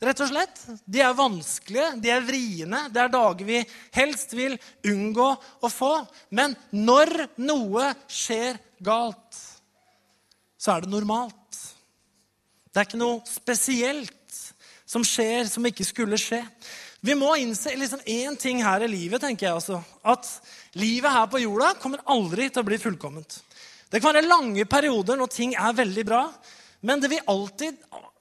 Rett 0.00 0.20
og 0.24 0.30
slett. 0.30 0.60
De 0.88 1.02
er 1.04 1.16
vanskelige, 1.16 1.90
de 2.00 2.12
er 2.12 2.24
vriene. 2.24 2.86
Det 2.88 3.02
er 3.02 3.12
dager 3.12 3.48
vi 3.48 3.60
helst 3.92 4.32
vil 4.36 4.56
unngå 4.88 5.28
å 5.36 5.70
få. 5.72 5.92
Men 6.32 6.56
når 6.72 7.26
noe 7.44 7.90
skjer 8.08 8.56
galt, 8.80 9.40
så 10.56 10.74
er 10.74 10.84
det 10.86 10.92
normalt. 10.92 11.36
Det 12.70 12.80
er 12.80 12.88
ikke 12.88 13.02
noe 13.02 13.20
spesielt 13.28 14.16
som 14.88 15.04
skjer 15.06 15.50
som 15.50 15.66
ikke 15.68 15.86
skulle 15.86 16.18
skje. 16.20 16.40
Vi 17.04 17.16
må 17.16 17.32
innse 17.40 17.72
liksom 17.76 18.02
ting 18.40 18.60
her 18.64 18.82
i 18.84 18.90
livet, 18.90 19.20
tenker 19.22 19.46
jeg 19.46 19.56
altså. 19.56 19.80
At 20.04 20.26
livet 20.76 21.12
her 21.12 21.28
på 21.32 21.40
jorda 21.40 21.74
kommer 21.80 22.02
aldri 22.04 22.48
til 22.48 22.62
å 22.62 22.68
bli 22.68 22.80
fullkomment. 22.80 23.40
Det 23.90 24.00
kan 24.00 24.14
være 24.14 24.28
lange 24.28 24.64
perioder 24.70 25.18
når 25.18 25.32
ting 25.32 25.54
er 25.58 25.76
veldig 25.76 26.04
bra, 26.06 26.24
men 26.86 27.00
det 27.00 27.10
vil, 27.12 27.24
alltid, 27.28 27.80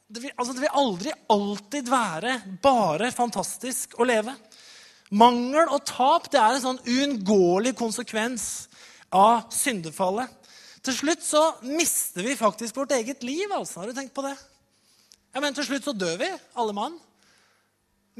det 0.09 0.23
vil, 0.23 0.33
altså 0.33 0.55
det 0.57 0.63
vil 0.63 0.77
aldri 0.81 1.11
alltid 1.29 1.89
være 1.91 2.35
bare 2.63 3.11
fantastisk 3.13 3.93
å 4.01 4.07
leve. 4.09 4.33
Mangel 5.09 5.69
og 5.73 5.83
tap 5.85 6.29
det 6.33 6.39
er 6.41 6.55
en 6.55 6.63
sånn 6.63 6.81
uunngåelig 6.85 7.75
konsekvens 7.77 8.45
av 9.13 9.47
syndefallet. 9.53 10.29
Til 10.85 10.95
slutt 10.95 11.25
så 11.25 11.43
mister 11.65 12.25
vi 12.25 12.37
faktisk 12.39 12.77
vårt 12.79 12.93
eget 12.97 13.21
liv. 13.25 13.45
altså. 13.51 13.81
Har 13.81 13.89
du 13.89 13.97
tenkt 13.97 14.15
på 14.15 14.25
det? 14.25 14.33
Ja, 15.33 15.41
men 15.43 15.53
Til 15.53 15.67
slutt 15.67 15.85
så 15.85 15.93
dør 15.93 16.17
vi, 16.21 16.29
alle 16.57 16.73
mann 16.73 16.97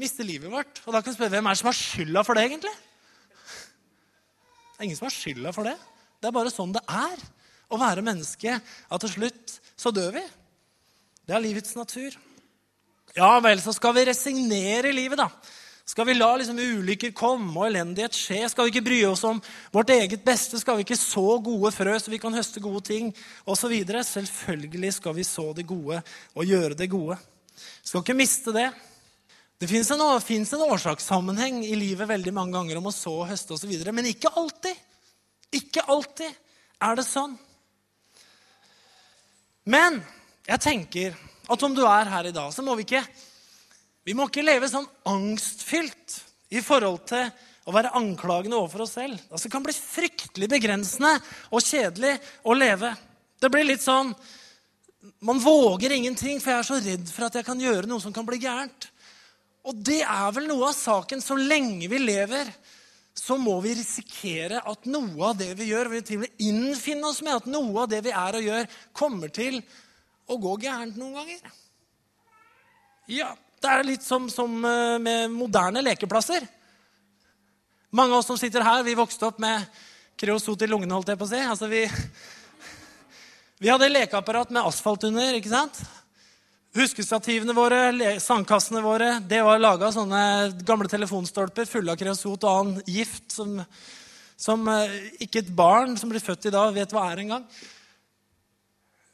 mister 0.00 0.24
livet 0.24 0.50
vårt. 0.50 0.80
Og 0.86 0.94
da 0.94 1.02
kan 1.02 1.12
vi 1.12 1.18
spørre 1.18 1.34
hvem 1.34 1.46
er 1.46 1.56
det 1.56 1.60
som 1.60 1.68
har 1.68 1.76
skylda 1.76 2.22
for 2.24 2.38
det, 2.38 2.46
egentlig? 2.48 2.72
Det 4.70 4.78
er 4.78 4.88
ingen 4.88 4.96
som 4.96 5.08
har 5.10 5.16
skylda 5.16 5.52
for 5.52 5.68
det. 5.68 5.76
Det 6.20 6.30
er 6.30 6.36
bare 6.36 6.52
sånn 6.52 6.72
det 6.72 6.84
er 6.86 7.24
å 7.70 7.78
være 7.80 8.04
menneske. 8.04 8.54
At 8.88 9.04
til 9.04 9.12
slutt 9.16 9.58
så 9.76 9.92
dør 9.94 10.14
vi. 10.16 10.22
Det 11.30 11.36
er 11.36 11.42
livets 11.44 11.76
natur. 11.78 12.14
Ja 13.14 13.36
vel, 13.38 13.60
så 13.62 13.70
skal 13.70 13.92
vi 13.94 14.02
resignere 14.08 14.90
livet, 14.90 15.20
da. 15.20 15.28
Skal 15.86 16.08
vi 16.08 16.16
la 16.16 16.32
liksom 16.34 16.58
ulykker 16.58 17.12
komme 17.14 17.54
og 17.54 17.68
elendighet 17.68 18.18
skje? 18.18 18.40
Skal 18.50 18.66
vi 18.66 18.72
ikke 18.72 18.88
bry 18.88 18.98
oss 19.06 19.22
om 19.28 19.38
vårt 19.70 19.92
eget 19.94 20.24
beste? 20.26 20.58
Skal 20.58 20.80
vi 20.80 20.88
ikke 20.88 20.98
så 20.98 21.38
gode 21.38 21.70
frø 21.70 21.94
så 22.02 22.10
vi 22.10 22.18
kan 22.18 22.34
høste 22.34 22.62
gode 22.62 22.82
ting? 22.90 23.14
Og 23.46 23.60
så 23.62 23.70
videre? 23.70 24.02
Selvfølgelig 24.02 24.92
skal 24.98 25.18
vi 25.22 25.28
så 25.30 25.46
det 25.54 25.68
gode 25.70 26.02
og 26.34 26.50
gjøre 26.50 26.74
det 26.82 26.90
gode. 26.90 27.20
Skal 27.78 28.02
ikke 28.02 28.18
miste 28.18 28.58
det. 28.58 28.66
Det 29.62 29.70
fins 29.70 29.94
en, 29.94 30.02
en, 30.02 30.68
årsakssammenheng 30.74 31.62
i 31.62 31.78
livet 31.78 32.10
veldig 32.10 32.34
mange 32.34 32.58
ganger 32.58 32.82
om 32.82 32.90
å 32.90 32.94
så, 32.94 33.20
og 33.22 33.30
høste 33.30 33.54
osv. 33.54 33.70
Men 33.94 34.10
ikke 34.10 34.34
alltid. 34.34 34.86
Ikke 35.62 35.86
alltid 35.86 36.42
er 36.90 36.98
det 36.98 37.06
sånn. 37.06 37.38
Men 39.70 40.02
jeg 40.50 40.62
tenker 40.62 41.18
at 41.50 41.62
om 41.66 41.74
du 41.74 41.84
er 41.86 42.10
her 42.10 42.28
i 42.30 42.34
dag, 42.34 42.50
så 42.54 42.62
må 42.66 42.74
vi 42.78 42.86
ikke 42.88 43.04
vi 44.06 44.14
må 44.16 44.26
ikke 44.26 44.42
leve 44.42 44.68
sånn 44.70 44.88
angstfylt 45.06 46.16
i 46.56 46.62
forhold 46.64 47.02
til 47.10 47.28
å 47.68 47.74
være 47.74 47.92
anklagende 47.98 48.56
overfor 48.58 48.86
oss 48.86 48.96
selv. 48.96 49.18
Altså, 49.28 49.46
det 49.46 49.52
kan 49.52 49.64
bli 49.66 49.74
fryktelig 49.76 50.48
begrensende 50.50 51.12
og 51.52 51.62
kjedelig 51.62 52.14
å 52.48 52.56
leve. 52.56 52.94
Det 53.40 53.50
blir 53.52 53.68
litt 53.68 53.84
sånn 53.84 54.14
Man 55.24 55.38
våger 55.40 55.94
ingenting, 55.96 56.42
for 56.42 56.52
jeg 56.52 56.60
er 56.60 56.66
så 56.66 56.76
redd 56.76 57.06
for 57.08 57.24
at 57.24 57.36
jeg 57.38 57.44
kan 57.46 57.60
gjøre 57.60 57.88
noe 57.88 58.02
som 58.02 58.12
kan 58.12 58.26
bli 58.28 58.36
gærent. 58.42 58.90
Og 59.64 59.78
det 59.80 60.02
er 60.02 60.34
vel 60.36 60.44
noe 60.50 60.66
av 60.68 60.74
saken. 60.76 61.22
Så 61.24 61.38
lenge 61.40 61.88
vi 61.88 62.00
lever, 62.02 62.50
så 63.16 63.38
må 63.40 63.54
vi 63.64 63.72
risikere 63.78 64.60
at 64.60 64.84
noe 64.92 65.30
av 65.30 65.38
det 65.40 65.54
vi 65.56 65.70
gjør, 65.70 65.88
vi 65.94 66.18
med 66.20 66.44
innfinne 66.44 67.08
oss 67.08 67.22
med 67.24 67.32
at 67.38 67.48
noe 67.48 67.86
av 67.86 67.88
det 67.88 68.02
vi 68.04 68.12
er 68.12 68.36
og 68.36 68.44
gjør, 68.44 68.68
kommer 68.92 69.32
til 69.32 69.62
gå 70.38 70.56
gærent 70.62 70.98
noen 71.00 71.18
ganger. 71.18 71.54
Ja, 73.10 73.32
det 73.60 73.70
er 73.70 73.86
litt 73.88 74.04
som, 74.06 74.28
som 74.30 74.52
eh, 74.64 74.96
med 75.02 75.32
moderne 75.34 75.82
lekeplasser. 75.82 76.46
Mange 77.90 78.14
av 78.14 78.22
oss 78.22 78.28
som 78.30 78.38
sitter 78.38 78.62
her, 78.62 78.84
vi 78.86 78.94
vokste 78.94 79.26
opp 79.26 79.40
med 79.42 79.66
kreosot 80.20 80.62
i 80.62 80.68
lungene. 80.70 80.94
holdt 80.94 81.10
jeg 81.10 81.18
på 81.18 81.26
å 81.26 81.30
si. 81.32 81.40
Altså, 81.42 81.66
vi, 81.66 81.82
vi 83.58 83.72
hadde 83.72 83.90
lekeapparat 83.90 84.52
med 84.54 84.62
asfalt 84.62 85.08
under. 85.08 85.34
ikke 85.34 85.50
sant? 85.50 85.80
Huskestativene 86.78 87.56
våre, 87.56 87.80
sandkassene 88.22 88.84
våre, 88.84 89.16
det 89.26 89.40
var 89.42 89.58
laga 89.58 89.88
sånne 89.90 90.22
gamle 90.62 90.86
telefonstolper 90.92 91.66
fulle 91.66 91.90
av 91.90 91.98
kreosot 91.98 92.46
og 92.46 92.50
annen 92.52 92.84
gift 92.86 93.34
som, 93.34 93.56
som 94.38 94.62
eh, 94.70 94.94
ikke 95.26 95.42
et 95.42 95.50
barn 95.50 95.98
som 95.98 96.12
blir 96.12 96.22
født 96.22 96.46
i 96.46 96.54
dag, 96.54 96.70
vet 96.76 96.94
hva 96.94 97.08
er 97.10 97.24
engang. 97.24 97.48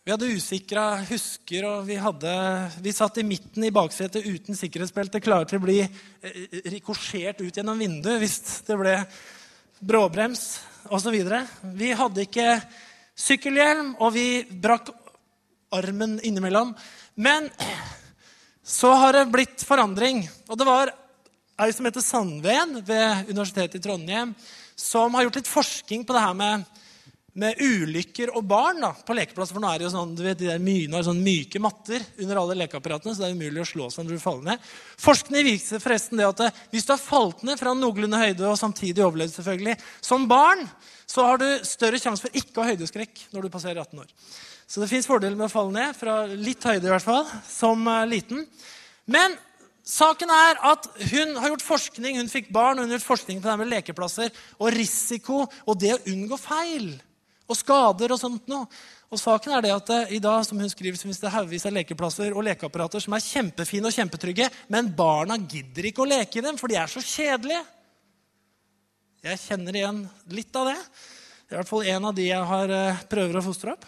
Vi 0.06 0.12
hadde 0.14 0.28
usikra 0.38 0.82
husker, 1.08 1.64
og 1.66 1.88
vi, 1.88 1.96
hadde, 1.98 2.32
vi 2.78 2.92
satt 2.94 3.16
i 3.18 3.24
midten 3.26 3.64
i 3.66 3.72
baksetet 3.74 4.22
uten 4.22 4.54
sikkerhetsbelte, 4.54 5.18
klare 5.18 5.48
til 5.50 5.58
å 5.58 5.64
bli 5.64 5.80
eh, 5.82 6.36
rikosjert 6.70 7.42
ut 7.42 7.58
gjennom 7.58 7.82
vinduet 7.82 8.20
hvis 8.22 8.36
det 8.68 8.76
ble 8.78 8.92
bråbrems 9.82 10.44
osv. 10.94 11.16
Vi 11.74 11.90
hadde 11.98 12.22
ikke 12.22 12.46
sykkelhjelm, 13.18 13.96
og 13.98 14.14
vi 14.14 14.28
brakk 14.46 14.94
armen 15.74 16.20
innimellom. 16.22 16.70
Men 17.18 17.50
så 18.62 18.94
har 19.02 19.18
det 19.18 19.26
blitt 19.34 19.66
forandring. 19.66 20.22
Og 20.46 20.54
det 20.62 20.70
var 20.70 20.94
ei 21.58 21.72
som 21.74 21.90
heter 21.90 22.06
Sandven 22.12 22.78
ved 22.86 23.34
Universitetet 23.34 23.80
i 23.80 23.86
Trondheim, 23.90 24.38
som 24.78 25.18
har 25.18 25.26
gjort 25.26 25.42
litt 25.42 25.50
forskning 25.50 26.06
på 26.06 26.14
det 26.14 26.28
her 26.28 26.42
med, 26.46 26.62
med 27.36 27.60
ulykker 27.60 28.32
og 28.36 28.44
barn 28.48 28.80
da, 28.80 28.90
på 28.96 29.14
lekeplasser. 29.16 29.56
For 29.56 29.62
nå 29.62 29.68
er 29.68 29.80
det 29.80 29.86
jo 29.86 29.92
sånn, 29.92 30.14
du 30.16 30.22
vet, 30.24 30.38
de 30.40 30.48
der 30.48 30.62
myene 30.62 30.96
har 30.96 31.04
sånn 31.04 31.20
myke 31.20 31.60
matter 31.60 32.04
under 32.24 32.40
alle 32.40 32.56
lekeapparatene, 32.62 33.12
så 33.12 33.22
det 33.22 33.28
er 33.28 33.36
umulig 33.36 33.62
å 33.62 33.68
slå 33.68 33.88
seg 33.92 34.06
når 34.06 34.16
du 34.16 34.22
faller 34.22 34.50
ned. 34.52 34.68
Forskning 35.02 35.44
viser 35.44 35.82
forresten 35.82 36.20
det 36.20 36.28
at 36.30 36.60
hvis 36.72 36.88
du 36.88 36.94
har 36.94 37.02
falt 37.02 37.44
ned 37.46 37.60
fra 37.60 37.74
noenlunde 37.76 38.20
høyde 38.22 38.48
og 38.48 38.56
samtidig 38.60 39.04
overlevd 39.04 39.36
selvfølgelig, 39.36 39.76
som 40.08 40.24
barn, 40.30 40.64
så 41.06 41.26
har 41.28 41.42
du 41.42 41.48
større 41.68 42.00
sjanse 42.00 42.24
for 42.24 42.38
ikke 42.40 42.60
å 42.60 42.64
ha 42.64 42.72
høydeskrekk 42.72 43.26
når 43.34 43.46
du 43.46 43.52
passerer 43.52 43.82
18 43.84 44.00
år. 44.00 44.14
Så 44.66 44.80
det 44.82 44.88
fins 44.90 45.06
fordeler 45.06 45.36
med 45.36 45.50
å 45.50 45.52
falle 45.52 45.74
ned, 45.76 45.92
fra 45.94 46.22
litt 46.30 46.64
høyde 46.64 46.88
i 46.88 46.94
hvert 46.94 47.04
fall, 47.04 47.28
som 47.46 47.84
eh, 47.86 48.06
liten. 48.10 48.46
Men 49.12 49.36
saken 49.86 50.32
er 50.32 50.62
at 50.72 50.88
hun 51.12 51.36
har 51.36 51.52
gjort 51.52 51.66
forskning 51.68 52.16
hun 52.18 52.32
fikk 52.32 52.48
barn, 52.54 52.80
og 52.80 52.86
hun 52.86 52.94
har 52.94 52.98
gjort 52.98 53.12
forskning 53.12 53.44
på 53.44 53.50
det 53.50 53.58
med 53.60 53.70
lekeplasser 53.74 54.32
og 54.56 54.72
risiko 54.74 55.44
og 55.44 55.76
det 55.78 55.92
å 55.98 56.00
unngå 56.10 56.40
feil 56.40 56.96
og 57.46 57.58
skader 57.58 58.14
og 58.14 58.20
sånt 58.20 58.50
noe. 58.50 58.66
Og 59.06 59.20
saken 59.22 59.54
er 59.54 59.62
det 59.62 59.74
at 59.74 59.90
eh, 59.94 60.16
i 60.18 60.22
dag 60.22 60.42
som 60.46 60.58
hun 60.58 60.70
skriver, 60.70 60.98
så 60.98 61.06
finnes 61.06 61.22
det 61.22 61.30
haugevis 61.30 61.66
av 61.68 61.76
lekeplasser 61.76 62.34
og 62.34 62.44
lekeapparater 62.48 63.02
som 63.02 63.14
er 63.14 63.22
kjempefine 63.22 63.86
og 63.86 63.94
kjempetrygge, 63.94 64.50
men 64.72 64.90
barna 64.98 65.38
gidder 65.38 65.90
ikke 65.90 66.02
å 66.02 66.10
leke 66.10 66.40
i 66.40 66.44
dem, 66.44 66.58
for 66.58 66.72
de 66.72 66.80
er 66.80 66.90
så 66.90 67.02
kjedelige. 67.04 67.62
Jeg 69.26 69.42
kjenner 69.42 69.78
igjen 69.78 70.02
litt 70.34 70.58
av 70.58 70.72
det. 70.72 70.78
Det 71.46 71.54
er 71.54 71.56
i 71.56 71.60
hvert 71.60 71.70
fall 71.70 71.88
en 71.92 72.08
av 72.10 72.16
de 72.16 72.26
jeg 72.26 72.50
har 72.50 72.74
eh, 72.74 73.04
prøver 73.10 73.38
å 73.38 73.46
fostre 73.46 73.76
opp. 73.76 73.86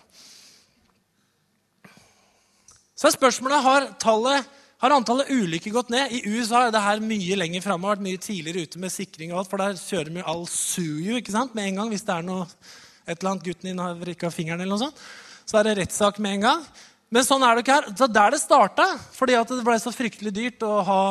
Så 2.99 3.07
er 3.07 3.15
spørsmålet 3.15 3.63
har, 3.63 3.85
tallet, 4.03 4.47
har 4.83 4.95
antallet 4.95 5.31
ulykker 5.31 5.75
gått 5.75 5.91
ned. 5.95 6.15
I 6.15 6.35
USA 6.35 6.65
er 6.67 6.75
det 6.75 6.83
her 6.83 7.03
mye 7.03 7.39
lenger 7.39 7.63
framme. 7.63 7.91
Vært 7.91 8.03
mye 8.03 8.19
tidligere 8.23 8.67
ute 8.67 8.83
med 8.83 8.91
sikring. 8.91 9.31
og 9.31 9.43
alt, 9.43 9.51
For 9.51 9.63
der 9.63 9.79
kjører 9.79 10.11
vi 10.17 10.25
all 10.27 10.47
suju 10.51 11.19
ikke 11.19 11.35
sant? 11.35 11.55
med 11.55 11.69
en 11.69 11.83
gang 11.83 11.93
hvis 11.93 12.07
det 12.07 12.17
er 12.17 12.27
noe, 12.27 12.49
et 13.09 13.17
eller 13.17 13.33
annet 13.33 13.49
gutten 13.49 13.71
din 13.71 13.81
har 13.83 13.97
vrikka 13.99 14.31
fingeren. 14.31 14.61
eller 14.61 14.77
noe 14.77 14.85
sånt. 14.87 15.03
Så 15.49 15.59
er 15.59 15.65
det 15.65 15.79
rettssak 15.81 16.21
med 16.21 16.39
en 16.39 16.47
gang. 16.47 16.65
Men 17.09 17.25
sånn 17.25 17.43
er 17.43 17.57
det 17.57 17.65
ikke 17.65 17.79
her. 17.79 17.91
Så 17.97 18.07
der 18.13 18.35
det 18.35 18.41
starta, 18.43 18.87
fordi 19.17 19.37
at 19.39 19.49
det 19.49 19.65
ble 19.65 19.77
så 19.81 19.93
fryktelig 19.95 20.33
dyrt 20.37 20.65
å 20.67 20.75
ha 20.85 21.03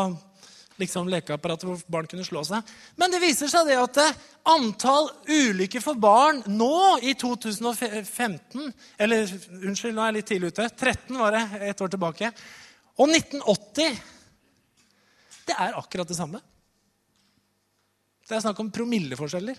liksom 0.78 1.08
lekeapparatet 1.10 1.66
hvor 1.66 1.80
barn 1.90 2.10
kunne 2.10 2.26
slå 2.26 2.44
seg. 2.46 2.66
Men 3.02 3.14
det 3.14 3.22
viser 3.24 3.50
seg 3.50 3.66
det 3.70 3.80
at 3.82 3.98
eh, 4.02 4.20
antall 4.54 5.10
ulykker 5.26 5.82
for 5.84 5.98
barn 6.00 6.44
nå 6.48 7.00
i 7.02 7.16
2015 7.18 8.70
Eller 9.02 9.26
unnskyld, 9.58 9.96
nå 9.96 10.04
er 10.04 10.12
jeg 10.12 10.18
litt 10.20 10.30
tidlig 10.30 10.52
ute. 10.54 10.68
13 10.70 11.18
var 11.18 11.34
det 11.34 11.64
et 11.72 11.82
år 11.82 11.94
tilbake. 11.96 12.30
Og 12.98 13.10
1980 13.10 13.98
Det 15.48 15.58
er 15.58 15.80
akkurat 15.80 16.08
det 16.10 16.18
samme. 16.18 16.44
Det 18.28 18.36
er 18.36 18.44
snakk 18.44 18.60
om 18.60 18.70
promilleforskjeller, 18.76 19.56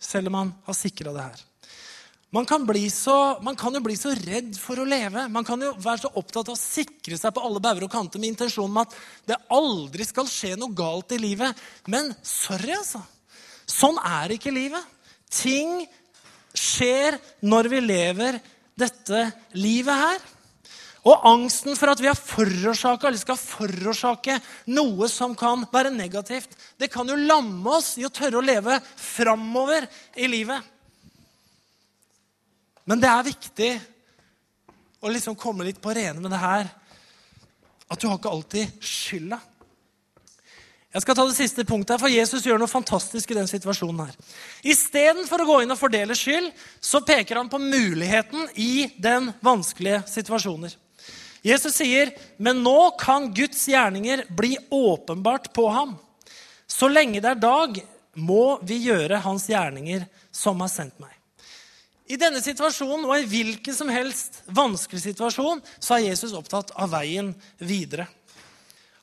selv 0.00 0.30
om 0.30 0.38
man 0.38 0.54
har 0.66 0.76
sikra 0.78 1.12
det 1.14 1.26
her. 1.26 1.42
Man 2.34 2.46
kan, 2.46 2.66
så, 2.90 3.38
man 3.46 3.54
kan, 3.54 3.74
jo 3.74 3.80
bli 3.80 3.94
så 3.94 4.10
redd 4.18 4.56
for 4.58 4.80
å 4.82 4.86
leve. 4.88 5.28
Man 5.30 5.46
kan 5.46 5.60
jo 5.62 5.70
være 5.78 6.02
så 6.02 6.10
opptatt 6.18 6.48
av 6.50 6.56
å 6.56 6.58
sikre 6.58 7.14
seg 7.14 7.30
på 7.30 7.44
alle 7.46 7.62
bauger 7.62 7.86
og 7.86 7.92
kanter 7.92 8.18
med 8.18 8.32
intensjonen 8.32 8.72
om 8.72 8.80
at 8.82 8.96
det 9.30 9.38
aldri 9.54 10.06
skal 10.08 10.26
skje 10.26 10.56
noe 10.58 10.74
galt 10.74 11.14
i 11.14 11.20
livet. 11.22 11.54
Men 11.86 12.10
sorry, 12.26 12.72
altså. 12.74 13.04
Sånn 13.70 14.00
er 14.02 14.34
ikke 14.34 14.50
livet. 14.50 14.82
Ting 15.30 15.84
skjer 16.58 17.20
når 17.46 17.70
vi 17.70 17.84
lever 17.84 18.40
dette 18.82 19.28
livet 19.54 20.02
her. 20.02 20.26
Og 21.04 21.24
angsten 21.28 21.76
for 21.76 21.92
at 21.92 22.00
vi 22.00 22.08
har 22.08 22.16
forårsaka 22.16 23.10
eller 23.10 23.20
skal 23.20 23.36
forårsake 23.36 24.38
noe 24.72 25.08
som 25.12 25.34
kan 25.36 25.66
være 25.72 25.92
negativt, 25.92 26.54
det 26.80 26.88
kan 26.92 27.08
jo 27.08 27.18
lamme 27.18 27.76
oss 27.76 27.98
i 28.00 28.06
å 28.08 28.12
tørre 28.12 28.40
å 28.40 28.44
leve 28.44 28.78
framover 28.96 29.84
i 30.16 30.30
livet. 30.32 30.64
Men 32.88 33.00
det 33.00 33.10
er 33.10 33.28
viktig 33.28 33.72
å 35.04 35.12
liksom 35.12 35.36
komme 35.36 35.66
litt 35.66 35.80
på 35.84 35.92
rene 35.92 36.20
med 36.20 36.32
det 36.32 36.40
her. 36.40 36.70
At 37.92 38.00
du 38.00 38.08
har 38.08 38.16
ikke 38.16 38.32
alltid 38.32 38.84
skylda. 38.84 39.40
Jeg 40.94 41.02
skal 41.02 41.16
ta 41.18 41.24
det 41.26 41.34
siste 41.36 41.64
punktet, 41.66 41.96
her, 41.96 42.00
for 42.00 42.12
Jesus 42.12 42.44
gjør 42.46 42.60
noe 42.62 42.70
fantastisk 42.70 43.32
i 43.32 43.36
den 43.36 43.48
situasjonen. 43.50 44.06
her. 44.06 44.36
Istedenfor 44.62 45.42
å 45.42 45.48
gå 45.48 45.56
inn 45.64 45.74
og 45.74 45.80
fordele 45.80 46.14
skyld, 46.16 46.52
så 46.80 47.02
peker 47.04 47.40
han 47.40 47.50
på 47.50 47.58
muligheten 47.58 48.46
i 48.54 48.86
den 49.02 49.32
vanskelige 49.42 50.04
situasjoner. 50.08 50.76
Jesus 51.44 51.76
sier, 51.76 52.14
'Men 52.36 52.62
nå 52.64 52.96
kan 52.98 53.28
Guds 53.34 53.66
gjerninger 53.68 54.24
bli 54.32 54.56
åpenbart 54.70 55.52
på 55.52 55.68
ham.' 55.68 55.98
'Så 56.66 56.88
lenge 56.88 57.20
det 57.20 57.30
er 57.30 57.34
dag, 57.34 57.84
må 58.16 58.58
vi 58.62 58.78
gjøre 58.88 59.20
hans 59.20 59.46
gjerninger 59.46 60.06
som 60.32 60.60
har 60.60 60.68
sendt 60.72 60.98
meg.' 60.98 61.12
I 62.08 62.16
denne 62.16 62.40
situasjonen 62.40 63.04
og 63.04 63.16
i 63.16 63.28
hvilken 63.28 63.74
som 63.74 63.88
helst 63.88 64.42
vanskelig 64.46 65.00
situasjon 65.00 65.62
så 65.78 65.96
er 65.96 66.10
Jesus 66.10 66.32
opptatt 66.36 66.72
av 66.76 66.90
veien 66.92 67.34
videre. 67.58 68.08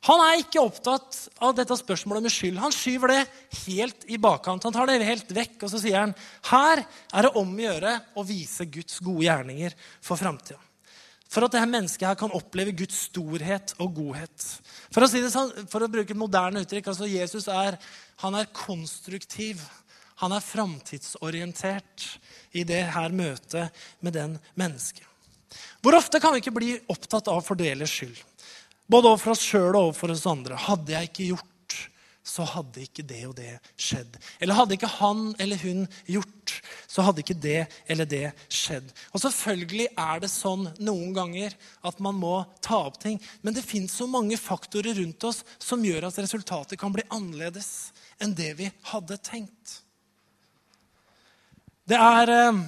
Han 0.06 0.18
er 0.18 0.40
ikke 0.42 0.62
opptatt 0.62 1.28
av 1.38 1.54
dette 1.54 1.76
spørsmålet 1.78 2.24
med 2.26 2.34
skyld. 2.34 2.58
Han 2.58 2.74
skyver 2.74 3.12
det 3.12 3.20
helt 3.68 4.06
i 4.10 4.18
bakkant. 4.18 4.64
Han 4.66 4.74
tar 4.74 4.90
det 4.90 5.02
helt 5.06 5.30
vekk, 5.30 5.60
og 5.62 5.70
så 5.70 5.78
sier 5.78 6.00
han 6.00 6.14
her 6.50 6.82
er 6.82 7.22
det 7.22 7.34
om 7.38 7.54
å 7.54 7.64
gjøre 7.66 7.94
å 8.18 8.26
vise 8.26 8.66
Guds 8.66 8.98
gode 8.98 9.28
gjerninger 9.28 9.76
for 10.02 10.18
framtida. 10.18 10.58
For 11.32 11.46
at 11.46 11.54
dette 11.54 11.68
mennesket 11.70 12.04
her 12.04 12.18
kan 12.20 12.34
oppleve 12.36 12.74
Guds 12.76 13.06
storhet 13.08 13.72
og 13.80 13.94
godhet. 13.96 14.48
For 14.92 15.04
å, 15.04 15.08
si 15.08 15.22
det 15.24 15.30
sånn, 15.32 15.52
for 15.72 15.84
å 15.84 15.90
bruke 15.92 16.12
et 16.12 16.20
moderne 16.20 16.60
uttrykk 16.60 16.90
altså 16.92 17.08
Jesus 17.08 17.48
er, 17.48 17.78
er 18.28 18.50
konstruktiv. 18.52 19.62
Han 20.20 20.34
er 20.36 20.44
framtidsorientert 20.44 22.04
i 22.52 22.66
det 22.68 22.82
her 22.94 23.16
møtet 23.16 23.72
med 24.04 24.14
den 24.18 24.36
mennesket. 24.60 25.08
Hvor 25.82 25.96
ofte 25.96 26.20
kan 26.20 26.34
vi 26.34 26.42
ikke 26.42 26.54
bli 26.54 26.74
opptatt 26.92 27.28
av 27.32 27.40
fordelers 27.44 27.96
skyld? 27.96 28.20
Både 28.92 29.08
overfor 29.08 29.34
oss 29.34 29.46
sjøl 29.46 29.72
og 29.72 29.88
overfor 29.88 30.12
oss 30.12 30.28
andre. 30.28 30.58
Hadde 30.68 30.94
jeg 30.94 31.08
ikke 31.08 31.28
gjort, 31.32 31.76
så 32.22 32.44
hadde 32.46 32.84
ikke 32.84 33.04
det 33.08 33.22
og 33.28 33.34
det 33.38 33.54
skjedd. 33.80 34.18
Eller 34.38 34.58
hadde 34.58 34.76
ikke 34.76 34.90
han 35.00 35.30
eller 35.42 35.60
hun 35.64 35.86
gjort, 36.06 36.41
så 36.86 37.04
hadde 37.06 37.22
ikke 37.22 37.38
det 37.38 37.66
eller 37.90 38.08
det 38.08 38.26
skjedd. 38.52 38.88
Og 39.12 39.22
selvfølgelig 39.24 39.88
er 39.92 40.22
det 40.22 40.30
sånn 40.32 40.68
noen 40.82 41.14
ganger 41.16 41.56
at 41.88 42.00
man 42.04 42.18
må 42.20 42.34
ta 42.64 42.82
opp 42.88 42.98
ting. 43.02 43.20
Men 43.42 43.56
det 43.56 43.64
fins 43.66 43.94
så 43.98 44.08
mange 44.10 44.38
faktorer 44.40 44.98
rundt 45.00 45.28
oss 45.28 45.42
som 45.62 45.84
gjør 45.84 46.08
at 46.08 46.20
resultatet 46.22 46.80
kan 46.80 46.94
bli 46.94 47.06
annerledes 47.12 47.92
enn 48.22 48.36
det 48.38 48.52
vi 48.60 48.68
hadde 48.92 49.18
tenkt. 49.24 49.78
Det 51.88 51.98
er 51.98 52.30
eh, 52.30 52.60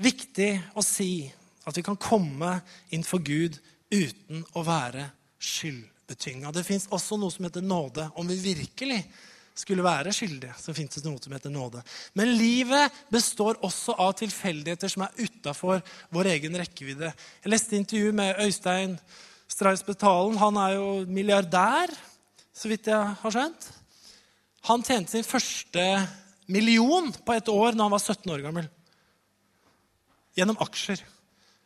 viktig 0.00 0.50
å 0.74 0.84
si 0.84 1.26
at 1.66 1.76
vi 1.76 1.84
kan 1.84 1.98
komme 2.00 2.58
innenfor 2.88 3.20
Gud 3.26 3.58
uten 3.92 4.44
å 4.56 4.64
være 4.66 5.10
skyldbetynga. 5.42 6.52
Det 6.54 6.64
fins 6.66 6.88
også 6.94 7.18
noe 7.20 7.32
som 7.34 7.46
heter 7.46 7.64
nåde. 7.64 8.08
Om 8.16 8.30
vi 8.30 8.54
virkelig 8.54 9.00
skulle 9.56 9.84
være 9.84 10.12
skyldige, 10.12 10.54
så 10.60 10.74
fins 10.76 10.98
det 10.98 11.04
noe 11.06 11.20
som 11.22 11.32
heter 11.32 11.52
nåde. 11.52 11.80
Men 12.18 12.34
livet 12.36 12.92
består 13.12 13.56
også 13.64 13.94
av 14.02 14.12
tilfeldigheter 14.18 14.92
som 14.92 15.06
er 15.06 15.22
utafor 15.22 15.80
vår 16.12 16.30
egen 16.34 16.58
rekkevidde. 16.60 17.12
Jeg 17.44 17.52
leste 17.52 17.78
intervju 17.78 18.12
med 18.16 18.42
Øystein 18.44 18.98
Streisbetalen. 19.48 20.36
Han 20.42 20.60
er 20.60 20.76
jo 20.76 20.88
milliardær, 21.08 21.92
så 22.52 22.68
vidt 22.68 22.90
jeg 22.90 23.16
har 23.22 23.34
skjønt. 23.34 23.68
Han 24.68 24.84
tjente 24.84 25.14
sin 25.14 25.26
første 25.26 25.84
million 26.52 27.12
på 27.12 27.36
et 27.36 27.48
år 27.48 27.76
når 27.76 27.86
han 27.86 27.94
var 27.96 28.02
17 28.02 28.32
år 28.34 28.42
gammel. 28.44 28.70
Gjennom 30.36 30.58
aksjer. 30.60 31.00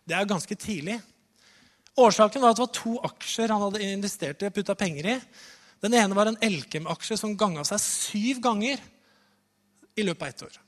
Det 0.06 0.14
er 0.16 0.28
ganske 0.28 0.54
tidlig. 0.54 1.00
Årsaken 2.00 2.42
var 2.42 2.52
at 2.52 2.60
det 2.60 2.66
var 2.68 2.76
to 2.76 2.98
aksjer 3.08 3.50
han 3.50 3.64
hadde 3.64 3.88
investert 3.88 4.42
i 4.42 4.48
og 4.48 4.54
putta 4.54 4.76
penger 4.78 5.16
i. 5.16 5.16
Den 5.80 5.96
ene 5.96 6.16
var 6.16 6.28
en 6.28 6.40
Elkem-aksje 6.44 7.16
som 7.20 7.36
ganga 7.40 7.64
seg 7.68 7.80
syv 7.82 8.42
ganger 8.44 8.82
i 9.96 10.04
løpet 10.04 10.22
av 10.22 10.28
ett 10.28 10.44
år. 10.48 10.58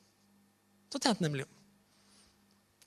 Så 0.93 1.01
tjente 1.01 1.19
den 1.21 1.29
en 1.29 1.35
million. 1.37 1.53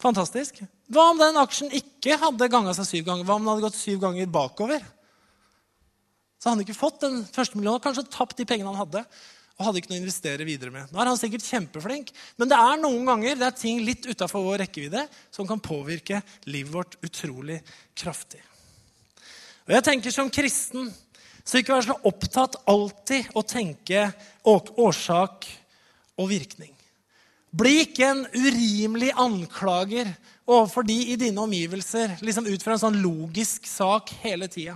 Fantastisk. 0.02 0.60
Hva 0.92 1.12
om 1.14 1.22
den 1.22 1.38
aksjen 1.40 1.72
ikke 1.74 2.18
hadde 2.22 2.50
ganga 2.52 2.74
seg 2.78 2.90
syv 2.90 3.08
ganger? 3.08 3.28
Hva 3.28 3.38
om 3.38 3.46
den 3.46 3.54
hadde 3.54 3.66
gått 3.68 3.80
syv 3.80 4.02
ganger 4.04 4.30
bakover? 4.30 4.84
Så 6.38 6.50
hadde 6.50 6.60
han 6.60 6.66
ikke 6.66 6.78
fått 6.78 7.00
den 7.06 7.24
første 7.34 7.58
millionen, 7.58 7.82
kanskje 7.82 8.06
tapt 8.14 8.38
de 8.38 8.46
pengene 8.50 8.74
han 8.74 8.84
hadde 8.84 9.06
og 9.56 9.70
hadde 9.70 9.80
ikke 9.80 9.94
noe 9.94 10.02
å 10.02 10.04
investere 10.04 10.46
videre 10.48 10.72
med. 10.74 10.90
Nå 10.92 11.00
er 11.00 11.08
han 11.08 11.20
sikkert 11.20 11.46
kjempeflink, 11.48 12.10
men 12.36 12.50
det 12.52 12.58
er 12.60 12.82
noen 12.82 13.08
ganger 13.08 13.38
det 13.40 13.48
er 13.48 13.56
ting 13.56 13.80
litt 13.88 14.04
utafor 14.04 14.44
vår 14.44 14.66
rekkevidde 14.66 15.06
som 15.32 15.48
kan 15.48 15.64
påvirke 15.64 16.20
livet 16.52 16.74
vårt 16.74 16.98
utrolig 17.08 17.62
kraftig. 17.96 18.42
Og 19.66 19.74
jeg 19.74 19.86
tenker 19.88 20.14
Som 20.14 20.30
kristen 20.30 20.92
så 21.45 21.62
ikke 21.62 21.75
være 21.75 21.88
så 21.88 21.97
opptatt 22.10 22.58
alltid 22.67 23.36
å 23.38 23.43
tenke 23.45 24.08
årsak 24.81 25.47
og 26.17 26.29
virkning. 26.31 26.75
Bli 27.56 27.86
ikke 27.86 28.08
en 28.12 28.26
urimelig 28.36 29.13
anklager 29.15 30.10
overfor 30.46 30.84
de 30.86 30.96
i 31.13 31.15
dine 31.18 31.39
omgivelser 31.41 32.18
liksom 32.26 32.50
ut 32.50 32.63
fra 32.63 32.76
en 32.76 32.82
sånn 32.82 32.98
logisk 33.02 33.65
sak 33.70 34.12
hele 34.26 34.50
tida. 34.52 34.76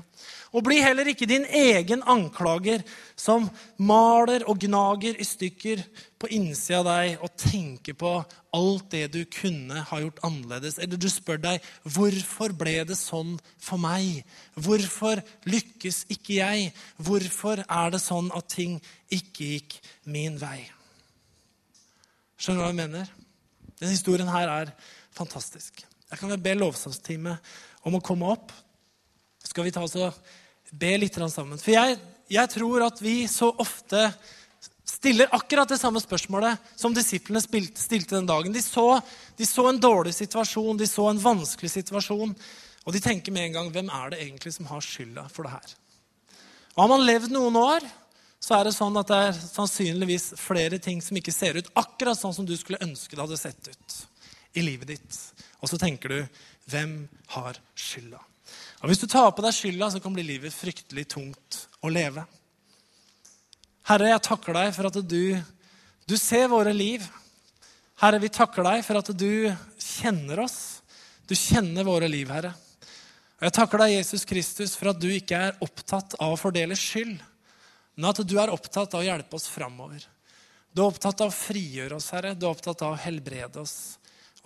Og 0.55 0.63
bli 0.65 0.79
heller 0.81 1.11
ikke 1.11 1.27
din 1.29 1.43
egen 1.45 2.01
anklager 2.09 2.81
som 3.19 3.49
maler 3.77 4.45
og 4.49 4.63
gnager 4.63 5.19
i 5.19 5.27
stykker 5.27 5.83
på 6.19 6.31
innsida 6.39 6.79
av 6.79 6.87
deg 6.87 7.27
og 7.27 7.35
tenker 7.43 7.99
på 7.99 8.15
alt 8.55 8.87
det 8.95 9.03
du 9.13 9.19
kunne 9.29 9.83
ha 9.91 10.01
gjort 10.01 10.23
annerledes. 10.25 10.79
Eller 10.79 10.97
du 10.97 11.09
spør 11.11 11.43
deg 11.43 11.69
hvorfor 11.83 12.55
ble 12.57 12.79
det 12.89 12.97
sånn 12.97 13.35
for 13.59 13.81
meg? 13.81 14.23
Hvorfor 14.55 15.21
lykkes 15.51 16.05
ikke 16.15 16.39
jeg? 16.39 16.73
Hvorfor 16.97 17.61
er 17.67 17.93
det 17.93 18.03
sånn 18.07 18.31
at 18.33 18.49
ting 18.55 18.79
ikke 19.11 19.53
gikk 19.53 19.79
min 20.09 20.39
vei? 20.41 20.78
Skjønner 22.39 22.61
du 22.61 22.63
hva 22.63 22.71
jeg 22.71 22.79
mener? 22.79 23.09
Denne 23.79 23.91
historien 23.91 24.29
her 24.31 24.51
er 24.53 24.69
fantastisk. 25.15 25.81
Jeg 26.09 26.19
kan 26.21 26.31
be 26.39 26.55
lovsangsteamet 26.55 27.51
om 27.87 27.97
å 27.97 28.03
komme 28.03 28.29
opp. 28.31 28.53
Skal 29.43 29.67
vi 29.67 29.73
ta 29.75 29.83
oss 29.83 29.97
og 29.99 30.15
be 30.71 30.93
litt 31.01 31.19
sammen? 31.19 31.59
For 31.59 31.73
jeg, 31.73 31.97
jeg 32.31 32.51
tror 32.55 32.85
at 32.87 33.01
vi 33.03 33.21
så 33.27 33.51
ofte 33.59 34.07
stiller 34.87 35.29
akkurat 35.35 35.69
det 35.69 35.77
samme 35.79 35.99
spørsmålet 36.01 36.71
som 36.79 36.95
disiplene 36.95 37.43
stilte 37.43 38.15
den 38.15 38.29
dagen. 38.29 38.55
De 38.55 38.63
så, 38.63 38.87
de 39.37 39.47
så, 39.47 39.67
en 39.69 39.81
dårlig 39.81 40.15
situasjon, 40.17 40.79
de 40.79 40.87
så 40.89 41.09
en 41.11 41.21
vanskelig 41.21 41.71
situasjon. 41.75 42.33
Og 42.87 42.95
de 42.95 43.03
tenker 43.03 43.35
med 43.35 43.49
en 43.49 43.59
gang 43.59 43.73
hvem 43.75 43.91
er 43.93 44.13
det 44.13 44.23
egentlig 44.23 44.55
som 44.55 44.67
har 44.71 44.83
skylda 44.83 45.27
for 45.31 45.45
det 45.45 45.57
her? 45.57 45.75
Og 46.75 46.85
Har 46.85 46.91
man 46.95 47.05
levd 47.05 47.35
noen 47.35 47.59
år, 47.59 47.85
så 48.39 48.55
er 48.55 48.69
det 48.69 48.75
sånn 48.75 48.95
at 48.99 49.09
det 49.11 49.19
er 49.27 49.35
sannsynligvis 49.35 50.31
flere 50.39 50.79
ting 50.81 51.01
som 51.03 51.17
ikke 51.19 51.35
ser 51.35 51.59
ut 51.59 51.69
akkurat 51.77 52.17
sånn 52.17 52.35
som 52.35 52.47
du 52.47 52.55
skulle 52.57 52.79
ønske 52.85 53.15
det 53.15 53.23
hadde 53.25 53.39
sett 53.39 53.67
ut 53.67 53.97
i 54.57 54.63
livet 54.63 54.95
ditt. 54.95 55.17
Og 55.59 55.69
så 55.71 55.79
tenker 55.79 56.13
du 56.13 56.19
hvem 56.71 57.03
har 57.35 57.59
skylda? 57.77 58.21
Og 58.79 58.89
Hvis 58.89 59.01
du 59.03 59.07
tar 59.11 59.31
på 59.35 59.43
deg 59.43 59.55
skylda, 59.55 59.89
så 59.91 59.99
kan 59.99 60.15
bli 60.15 60.23
livet 60.23 60.55
fryktelig 60.55 61.09
tungt 61.11 61.65
å 61.83 61.91
leve. 61.91 62.23
Herre, 63.89 64.13
jeg 64.13 64.23
takker 64.29 64.55
deg 64.55 64.71
for 64.75 64.87
at 64.87 64.99
du, 65.03 65.35
du 66.07 66.15
ser 66.17 66.47
våre 66.51 66.71
liv. 66.75 67.03
Herre, 67.99 68.21
vi 68.23 68.31
takker 68.31 68.63
deg 68.63 68.85
for 68.87 69.01
at 69.01 69.11
du 69.17 69.49
kjenner 69.81 70.45
oss. 70.45 70.59
Du 71.27 71.35
kjenner 71.35 71.87
våre 71.87 72.07
liv, 72.07 72.29
Herre. 72.31 72.53
Og 73.39 73.47
Jeg 73.47 73.55
takker 73.55 73.83
deg, 73.83 73.95
Jesus 73.97 74.25
Kristus, 74.27 74.75
for 74.75 74.91
at 74.91 74.99
du 74.99 75.09
ikke 75.11 75.41
er 75.49 75.59
opptatt 75.63 76.15
av 76.19 76.35
å 76.35 76.39
fordele 76.39 76.75
skyld, 76.79 77.19
men 77.99 78.07
at 78.13 78.21
du 78.23 78.37
er 78.39 78.47
opptatt 78.53 78.93
av 78.95 79.01
å 79.01 79.03
hjelpe 79.03 79.35
oss 79.35 79.49
framover. 79.51 80.05
Du 80.71 80.79
er 80.79 80.87
opptatt 80.87 81.19
av 81.19 81.33
å 81.33 81.35
frigjøre 81.35 81.97
oss, 81.97 82.05
Herre. 82.15 82.31
Du 82.31 82.45
er 82.45 82.53
opptatt 82.53 82.79
av 82.87 82.93
å 82.95 82.99
helbrede 83.03 83.59
oss, 83.59 83.97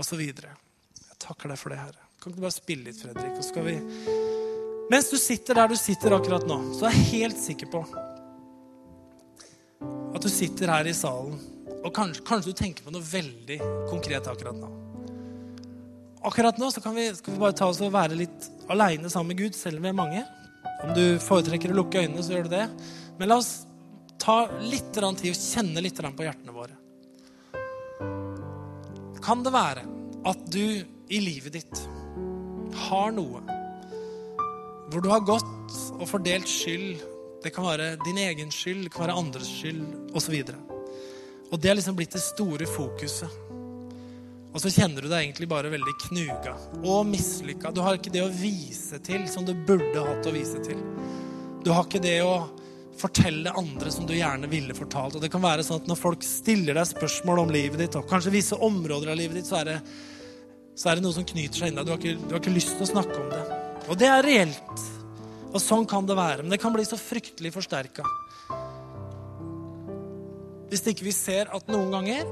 osv. 0.01 0.23
Jeg 0.25 1.19
takker 1.21 1.53
deg 1.53 1.61
for 1.61 1.69
det, 1.69 1.77
Herre. 1.83 2.07
Kan 2.17 2.31
ikke 2.31 2.41
du 2.41 2.47
bare 2.47 2.55
spille 2.55 2.87
litt, 2.89 2.97
Fredrik? 2.97 3.37
Og 3.37 3.45
skal 3.45 3.69
vi... 3.69 3.77
Mens 4.89 5.11
du 5.13 5.19
sitter 5.21 5.61
der 5.61 5.69
du 5.69 5.77
sitter 5.77 6.17
akkurat 6.17 6.49
nå, 6.49 6.57
så 6.79 6.89
er 6.89 6.97
jeg 6.97 7.09
helt 7.11 7.39
sikker 7.45 7.69
på 7.77 7.85
at 10.13 10.21
du 10.25 10.29
sitter 10.33 10.73
her 10.73 10.89
i 10.89 10.97
salen, 10.97 11.37
og 11.83 11.89
kanskje, 11.93 12.25
kanskje 12.25 12.53
du 12.53 12.57
tenker 12.57 12.85
på 12.85 12.93
noe 12.95 13.05
veldig 13.05 13.57
konkret 13.89 14.33
akkurat 14.33 14.57
nå. 14.57 14.69
Akkurat 16.25 16.57
nå 16.57 16.73
så 16.73 16.81
vi, 16.89 17.09
skal 17.17 17.35
vi 17.35 17.41
bare 17.41 17.57
ta 17.57 17.69
oss 17.69 17.81
og 17.85 17.93
være 17.93 18.17
litt 18.17 18.49
aleine 18.71 19.13
sammen 19.13 19.33
med 19.33 19.45
Gud, 19.45 19.57
selv 19.57 19.77
om 19.77 19.85
vi 19.85 19.93
er 19.93 20.01
mange. 20.01 20.25
Om 20.83 20.91
du 20.95 21.03
foretrekker 21.23 21.71
å 21.71 21.77
lukke 21.77 22.03
øynene, 22.03 22.23
så 22.23 22.35
gjør 22.35 22.47
du 22.47 22.55
det. 22.57 22.65
Men 23.19 23.31
la 23.31 23.39
oss 23.39 23.53
ta 24.19 24.45
litt 24.63 24.91
tid 24.95 25.05
og 25.05 25.39
kjenne 25.39 25.83
litt 25.83 25.99
på 25.99 26.25
hjertene 26.25 26.55
våre. 26.55 26.75
Kan 29.23 29.43
det 29.43 29.53
være 29.55 29.85
at 30.27 30.45
du 30.51 30.83
i 31.13 31.19
livet 31.23 31.55
ditt 31.55 31.83
har 32.87 33.11
noe, 33.15 33.43
hvor 34.91 35.03
du 35.03 35.09
har 35.11 35.23
gått 35.25 35.75
og 35.97 36.05
fordelt 36.09 36.49
skyld 36.49 37.01
Det 37.43 37.51
kan 37.51 37.65
være 37.65 37.97
din 38.05 38.19
egen 38.23 38.51
skyld, 38.55 38.85
det 38.85 38.91
kan 38.93 39.03
være 39.03 39.17
andres 39.19 39.49
skyld, 39.51 39.81
osv. 40.15 40.35
Og, 40.47 40.83
og 41.51 41.59
det 41.59 41.69
har 41.69 41.75
liksom 41.75 41.97
blitt 41.97 42.15
det 42.15 42.21
store 42.23 42.67
fokuset. 42.71 43.42
Og 44.53 44.61
så 44.61 44.69
kjenner 44.69 45.01
du 45.01 45.09
deg 45.09 45.23
egentlig 45.23 45.47
bare 45.49 45.71
veldig 45.73 45.93
knuga 46.07 46.53
og 46.85 47.07
mislykka. 47.09 47.71
Du 47.73 47.81
har 47.81 47.97
ikke 47.97 48.13
det 48.13 48.21
å 48.21 48.29
vise 48.29 48.99
til 49.01 49.25
som 49.31 49.47
du 49.47 49.55
burde 49.65 50.03
hatt 50.05 50.29
å 50.29 50.33
vise 50.35 50.61
til. 50.61 50.77
Du 51.65 51.71
har 51.73 51.87
ikke 51.87 52.03
det 52.03 52.19
å 52.21 52.35
fortelle 52.99 53.51
andre 53.57 53.91
som 53.91 54.05
du 54.05 54.13
gjerne 54.13 54.49
ville 54.51 54.75
fortalt. 54.77 55.17
Og 55.17 55.23
det 55.23 55.31
kan 55.33 55.41
være 55.41 55.65
sånn 55.65 55.81
at 55.81 55.89
når 55.89 55.97
folk 55.99 56.25
stiller 56.27 56.77
deg 56.77 56.85
spørsmål 56.91 57.41
om 57.43 57.53
livet 57.53 57.81
ditt, 57.81 57.97
og 57.97 58.05
kanskje 58.09 58.35
visse 58.35 58.59
områder 58.61 59.13
av 59.13 59.17
livet 59.17 59.39
ditt, 59.39 59.49
så 59.49 59.63
er 59.63 59.71
det, 59.71 59.77
så 60.77 60.91
er 60.91 60.99
det 60.99 61.05
noe 61.07 61.17
som 61.17 61.25
knyter 61.25 61.63
seg 61.63 61.73
inni 61.73 61.87
deg. 61.89 62.05
Du, 62.05 62.27
du 62.27 62.35
har 62.35 62.43
ikke 62.43 62.53
lyst 62.53 62.75
til 62.77 62.85
å 62.85 62.91
snakke 62.93 63.17
om 63.23 63.31
det. 63.33 63.41
Og 63.89 63.97
det 63.99 64.11
er 64.11 64.27
reelt. 64.27 64.85
Og 65.49 65.59
sånn 65.61 65.89
kan 65.89 66.05
det 66.05 66.17
være. 66.17 66.45
Men 66.45 66.53
det 66.53 66.61
kan 66.61 66.73
bli 66.75 66.85
så 66.85 66.99
fryktelig 66.99 67.55
forsterka. 67.57 68.05
Hvis 70.69 70.85
ikke 70.89 71.05
vi 71.05 71.13
ser 71.13 71.49
at 71.53 71.67
noen 71.69 71.91
ganger 71.93 72.29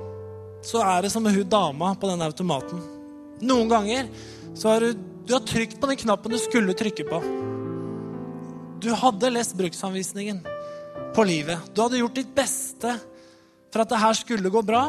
så 0.65 0.81
er 0.85 1.05
det 1.05 1.11
som 1.13 1.23
med 1.23 1.35
hun 1.35 1.49
dama 1.49 1.93
på 1.95 2.09
den 2.09 2.21
automaten. 2.25 2.81
Noen 3.41 3.69
ganger 3.71 4.09
så 4.53 4.73
har 4.73 4.85
du, 4.85 4.93
du 5.25 5.33
har 5.33 5.45
trykt 5.47 5.79
på 5.81 5.89
den 5.89 5.99
knappen 6.03 6.33
du 6.33 6.39
skulle 6.41 6.75
trykke 6.77 7.07
på. 7.09 7.21
Du 8.81 8.91
hadde 8.97 9.33
lest 9.33 9.55
bruksanvisningen 9.57 10.41
på 11.15 11.25
livet. 11.27 11.73
Du 11.73 11.81
hadde 11.83 12.01
gjort 12.01 12.17
ditt 12.17 12.31
beste 12.35 12.95
for 13.71 13.83
at 13.83 13.91
det 13.91 14.01
her 14.01 14.17
skulle 14.17 14.53
gå 14.53 14.63
bra. 14.65 14.87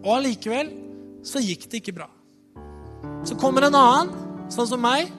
Og 0.00 0.10
allikevel 0.16 0.72
så 1.26 1.42
gikk 1.42 1.68
det 1.70 1.82
ikke 1.82 1.98
bra. 2.00 2.08
Så 3.26 3.36
kommer 3.38 3.66
en 3.66 3.76
annen, 3.76 4.14
sånn 4.50 4.68
som 4.70 4.82
meg, 4.82 5.10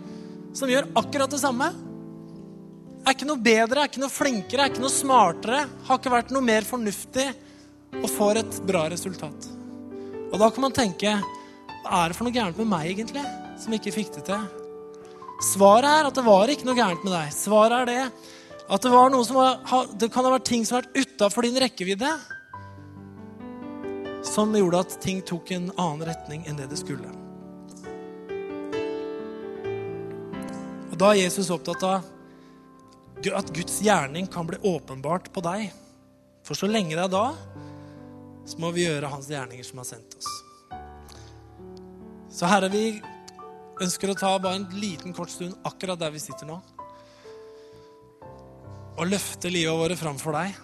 som 0.58 0.72
gjør 0.72 0.90
akkurat 1.00 1.32
det 1.32 1.40
samme 1.40 1.70
er 3.02 3.16
ikke 3.16 3.28
noe 3.28 3.42
bedre, 3.42 3.82
er 3.82 3.90
ikke 3.90 4.02
noe 4.02 4.14
flinkere, 4.14 4.66
er 4.66 4.74
ikke 4.74 4.84
noe 4.84 4.94
smartere, 4.94 5.64
har 5.88 6.00
ikke 6.00 6.14
vært 6.14 6.34
noe 6.34 6.46
mer 6.46 6.66
fornuftig 6.68 7.28
og 8.00 8.10
får 8.10 8.42
et 8.42 8.60
bra 8.68 8.86
resultat. 8.92 9.48
Og 10.32 10.40
da 10.40 10.50
kan 10.54 10.64
man 10.64 10.76
tenke 10.76 11.18
hva 11.82 12.04
er 12.04 12.12
det 12.12 12.18
for 12.18 12.28
noe 12.28 12.36
gærent 12.36 12.60
med 12.62 12.70
meg, 12.72 12.92
egentlig, 12.94 13.24
som 13.60 13.74
ikke 13.76 13.94
fikk 13.96 14.14
det 14.16 14.26
til? 14.30 14.44
Svaret 15.42 15.90
er 15.90 16.08
at 16.08 16.18
det 16.18 16.24
var 16.26 16.52
ikke 16.54 16.68
noe 16.68 16.78
gærent 16.78 17.02
med 17.04 17.16
deg. 17.16 17.32
Svaret 17.34 17.82
er 17.82 17.90
det 17.90 18.02
at 18.72 18.84
det 18.86 18.92
var 18.94 19.10
noe 19.12 19.26
som 19.28 19.40
var, 19.40 19.58
det 19.98 20.12
kan 20.14 20.24
ha 20.24 20.36
vært 20.36 20.48
ting 20.48 20.64
som 20.68 20.78
har 20.78 20.86
vært 20.86 21.10
utafor 21.16 21.48
din 21.48 21.58
rekkevidde, 21.60 22.12
som 24.24 24.54
gjorde 24.56 24.84
at 24.86 24.96
ting 25.04 25.20
tok 25.26 25.50
en 25.56 25.72
annen 25.74 26.06
retning 26.08 26.46
enn 26.48 26.60
det 26.62 26.70
det 26.72 26.80
skulle. 26.80 27.10
Og 30.92 30.96
da 31.02 31.12
er 31.12 31.24
Jesus 31.24 31.50
opptatt 31.52 31.84
av 31.88 32.06
at 33.22 33.52
Guds 33.54 33.82
gjerning 33.84 34.30
kan 34.32 34.48
bli 34.48 34.62
åpenbart 34.66 35.28
på 35.34 35.44
deg. 35.46 35.68
For 36.46 36.58
så 36.58 36.70
lenge 36.70 36.96
det 36.96 37.04
er 37.04 37.12
da, 37.12 37.26
så 38.46 38.60
må 38.62 38.72
vi 38.76 38.86
gjøre 38.88 39.12
hans 39.12 39.30
gjerninger 39.32 39.66
som 39.68 39.82
har 39.82 39.88
sendt 39.90 40.18
oss. 40.18 40.30
Så 42.32 42.48
Herre, 42.50 42.72
vi 42.72 43.02
ønsker 43.82 44.12
å 44.12 44.18
ta 44.18 44.32
bare 44.40 44.62
en 44.62 44.68
liten, 44.80 45.14
kort 45.16 45.34
stund 45.34 45.58
akkurat 45.68 46.00
der 46.00 46.14
vi 46.14 46.22
sitter 46.24 46.50
nå. 46.50 46.58
Og 48.98 49.08
løfte 49.10 49.52
livet 49.52 49.78
våre 49.78 49.98
fram 50.00 50.20
for 50.22 50.38
deg. 50.38 50.56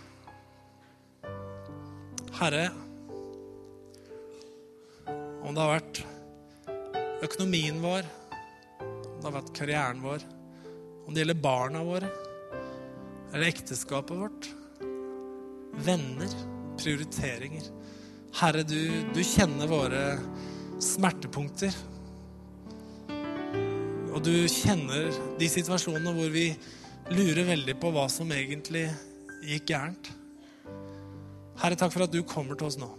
Herre, 2.38 2.68
om 5.48 5.56
det 5.56 5.63
har 5.63 5.78
vært 5.78 6.04
økonomien 7.26 7.80
vår, 7.82 8.08
om 8.84 9.22
det 9.22 9.30
har 9.30 9.38
vært 9.40 9.56
karrieren 9.58 10.04
vår, 10.06 10.26
om 11.08 11.16
det 11.16 11.24
gjelder 11.24 11.42
barna 11.42 11.84
våre 11.88 12.12
eller 13.34 13.48
ekteskapet 13.48 14.18
vårt. 14.18 14.52
Venner. 15.88 16.57
Prioriteringer. 16.78 17.70
Herre, 18.38 18.63
du, 18.68 18.80
du 19.13 19.22
kjenner 19.26 19.70
våre 19.70 20.02
smertepunkter. 20.84 21.74
Og 24.13 24.22
du 24.26 24.34
kjenner 24.50 25.10
de 25.38 25.50
situasjonene 25.50 26.13
hvor 26.16 26.30
vi 26.34 26.52
lurer 27.13 27.48
veldig 27.48 27.78
på 27.82 27.92
hva 27.96 28.08
som 28.12 28.32
egentlig 28.34 28.88
gikk 29.46 29.72
gærent. 29.72 30.12
Herre, 31.62 31.78
takk 31.78 31.94
for 31.94 32.06
at 32.06 32.13
du 32.13 32.22
kommer 32.28 32.58
til 32.58 32.70
oss 32.70 32.80
nå 32.82 32.90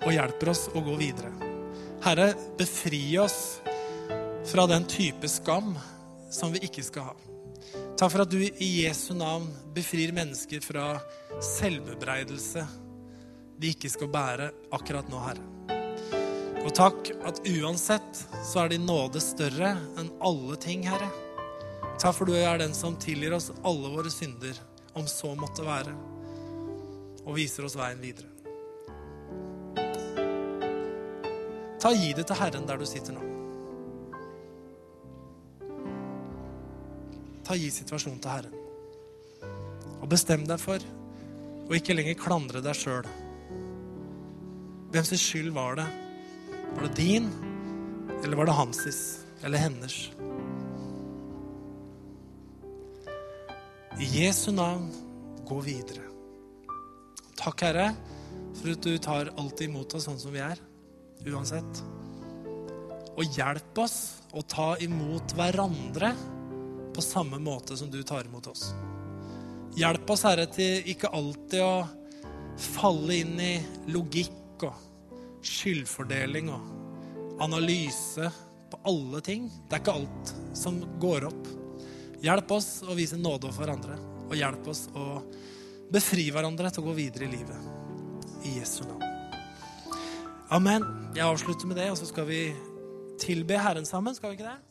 og 0.00 0.14
hjelper 0.14 0.48
oss 0.52 0.66
å 0.72 0.80
gå 0.84 0.94
videre. 0.96 1.30
Herre, 2.04 2.30
befri 2.56 3.02
oss 3.20 3.60
fra 4.48 4.64
den 4.68 4.86
type 4.88 5.28
skam 5.28 5.74
som 6.32 6.54
vi 6.54 6.62
ikke 6.64 6.84
skal 6.86 7.10
ha. 7.10 7.16
Takk 8.00 8.08
for 8.14 8.24
at 8.24 8.32
du 8.32 8.40
i 8.40 8.68
Jesu 8.86 9.12
navn 9.16 9.50
befrir 9.76 10.14
mennesker 10.16 10.64
fra 10.64 10.94
selvbebreidelse 11.44 12.64
de 13.60 13.74
ikke 13.74 13.90
skal 13.92 14.08
bære 14.08 14.50
akkurat 14.72 15.08
nå, 15.12 15.20
Herre. 15.20 15.44
Og 16.60 16.72
takk 16.76 17.10
at 17.28 17.40
uansett 17.48 18.22
så 18.44 18.64
er 18.64 18.72
din 18.72 18.86
nåde 18.88 19.20
større 19.24 19.74
enn 20.00 20.08
alle 20.24 20.56
ting, 20.60 20.86
Herre. 20.88 21.08
Takk 22.00 22.16
for 22.16 22.28
du 22.28 22.36
er 22.36 22.60
den 22.60 22.72
som 22.76 22.96
tilgir 23.00 23.34
oss 23.36 23.50
alle 23.60 23.92
våre 23.92 24.12
synder, 24.12 24.56
om 24.96 25.06
så 25.08 25.34
måtte 25.38 25.64
være, 25.64 25.92
og 27.26 27.36
viser 27.36 27.68
oss 27.68 27.76
veien 27.78 28.00
videre. 28.00 28.28
Ta 31.80 31.92
Gi 31.96 32.10
det 32.16 32.26
til 32.28 32.36
Herren 32.36 32.66
der 32.68 32.80
du 32.80 32.88
sitter 32.88 33.16
nå. 33.16 33.28
Ta 37.44 37.56
Gi 37.56 37.70
situasjonen 37.72 38.20
til 38.20 38.34
Herren. 38.34 38.56
Og 40.00 40.08
bestem 40.12 40.44
deg 40.48 40.60
for 40.60 40.80
å 41.70 41.76
ikke 41.76 41.96
lenger 41.96 42.20
klandre 42.20 42.64
deg 42.64 42.76
sjøl. 42.76 43.08
Hvem 44.90 45.04
sin 45.04 45.18
skyld 45.18 45.52
var 45.54 45.76
det? 45.78 45.86
Var 46.74 46.82
det 46.82 46.94
din, 46.96 47.28
eller 48.24 48.36
var 48.36 48.46
det 48.46 48.52
hansis? 48.58 49.24
Eller 49.42 49.58
hennes? 49.58 50.10
I 54.00 54.08
Jesu 54.24 54.50
navn, 54.52 54.88
gå 55.46 55.60
videre. 55.60 56.08
Takk, 57.38 57.62
Herre, 57.62 57.86
for 58.58 58.72
at 58.72 58.82
du 58.82 58.98
tar 58.98 59.30
alltid 59.38 59.70
imot 59.70 59.94
oss 59.94 60.08
sånn 60.08 60.18
som 60.18 60.34
vi 60.34 60.42
er, 60.42 60.58
uansett. 61.22 61.84
Og 63.14 63.38
hjelp 63.38 63.78
oss 63.78 63.96
å 64.34 64.42
ta 64.42 64.72
imot 64.82 65.36
hverandre 65.38 66.10
på 66.90 67.04
samme 67.04 67.38
måte 67.38 67.78
som 67.78 67.92
du 67.94 68.02
tar 68.02 68.26
imot 68.26 68.50
oss. 68.50 68.72
Hjelp 69.78 70.10
oss, 70.10 70.26
Herre, 70.26 70.50
til 70.50 70.82
ikke 70.90 71.14
alltid 71.14 71.62
å 71.62 71.74
falle 72.74 73.22
inn 73.22 73.38
i 73.38 73.54
logikk 73.94 74.39
og 74.68 75.16
skyldfordeling 75.46 76.50
og 76.52 77.40
analyse 77.44 78.30
på 78.70 78.80
alle 78.90 79.20
ting. 79.24 79.48
Det 79.68 79.78
er 79.78 79.82
ikke 79.82 79.96
alt 80.00 80.32
som 80.56 80.80
går 81.00 81.28
opp. 81.30 81.50
Hjelp 82.20 82.52
oss 82.52 82.70
å 82.84 82.96
vise 82.96 83.16
nåde 83.16 83.48
overfor 83.48 83.64
hverandre, 83.64 83.96
og 84.28 84.36
hjelp 84.36 84.66
oss 84.68 84.86
å 84.92 85.06
befri 85.90 86.28
hverandre 86.30 86.70
til 86.70 86.84
å 86.84 86.90
gå 86.90 86.96
videre 86.98 87.26
i 87.26 87.32
livet. 87.32 87.70
I 88.44 88.58
Jesu 88.60 88.82
navn. 88.84 89.06
Amen. 90.50 90.84
Jeg 91.14 91.26
avslutter 91.26 91.68
med 91.70 91.78
det, 91.80 91.90
og 91.92 91.98
så 92.00 92.08
skal 92.08 92.26
vi 92.28 92.42
tilbe 93.20 93.58
Herren 93.60 93.86
sammen. 93.88 94.16
Skal 94.16 94.32
vi 94.32 94.40
ikke 94.40 94.50
det? 94.50 94.69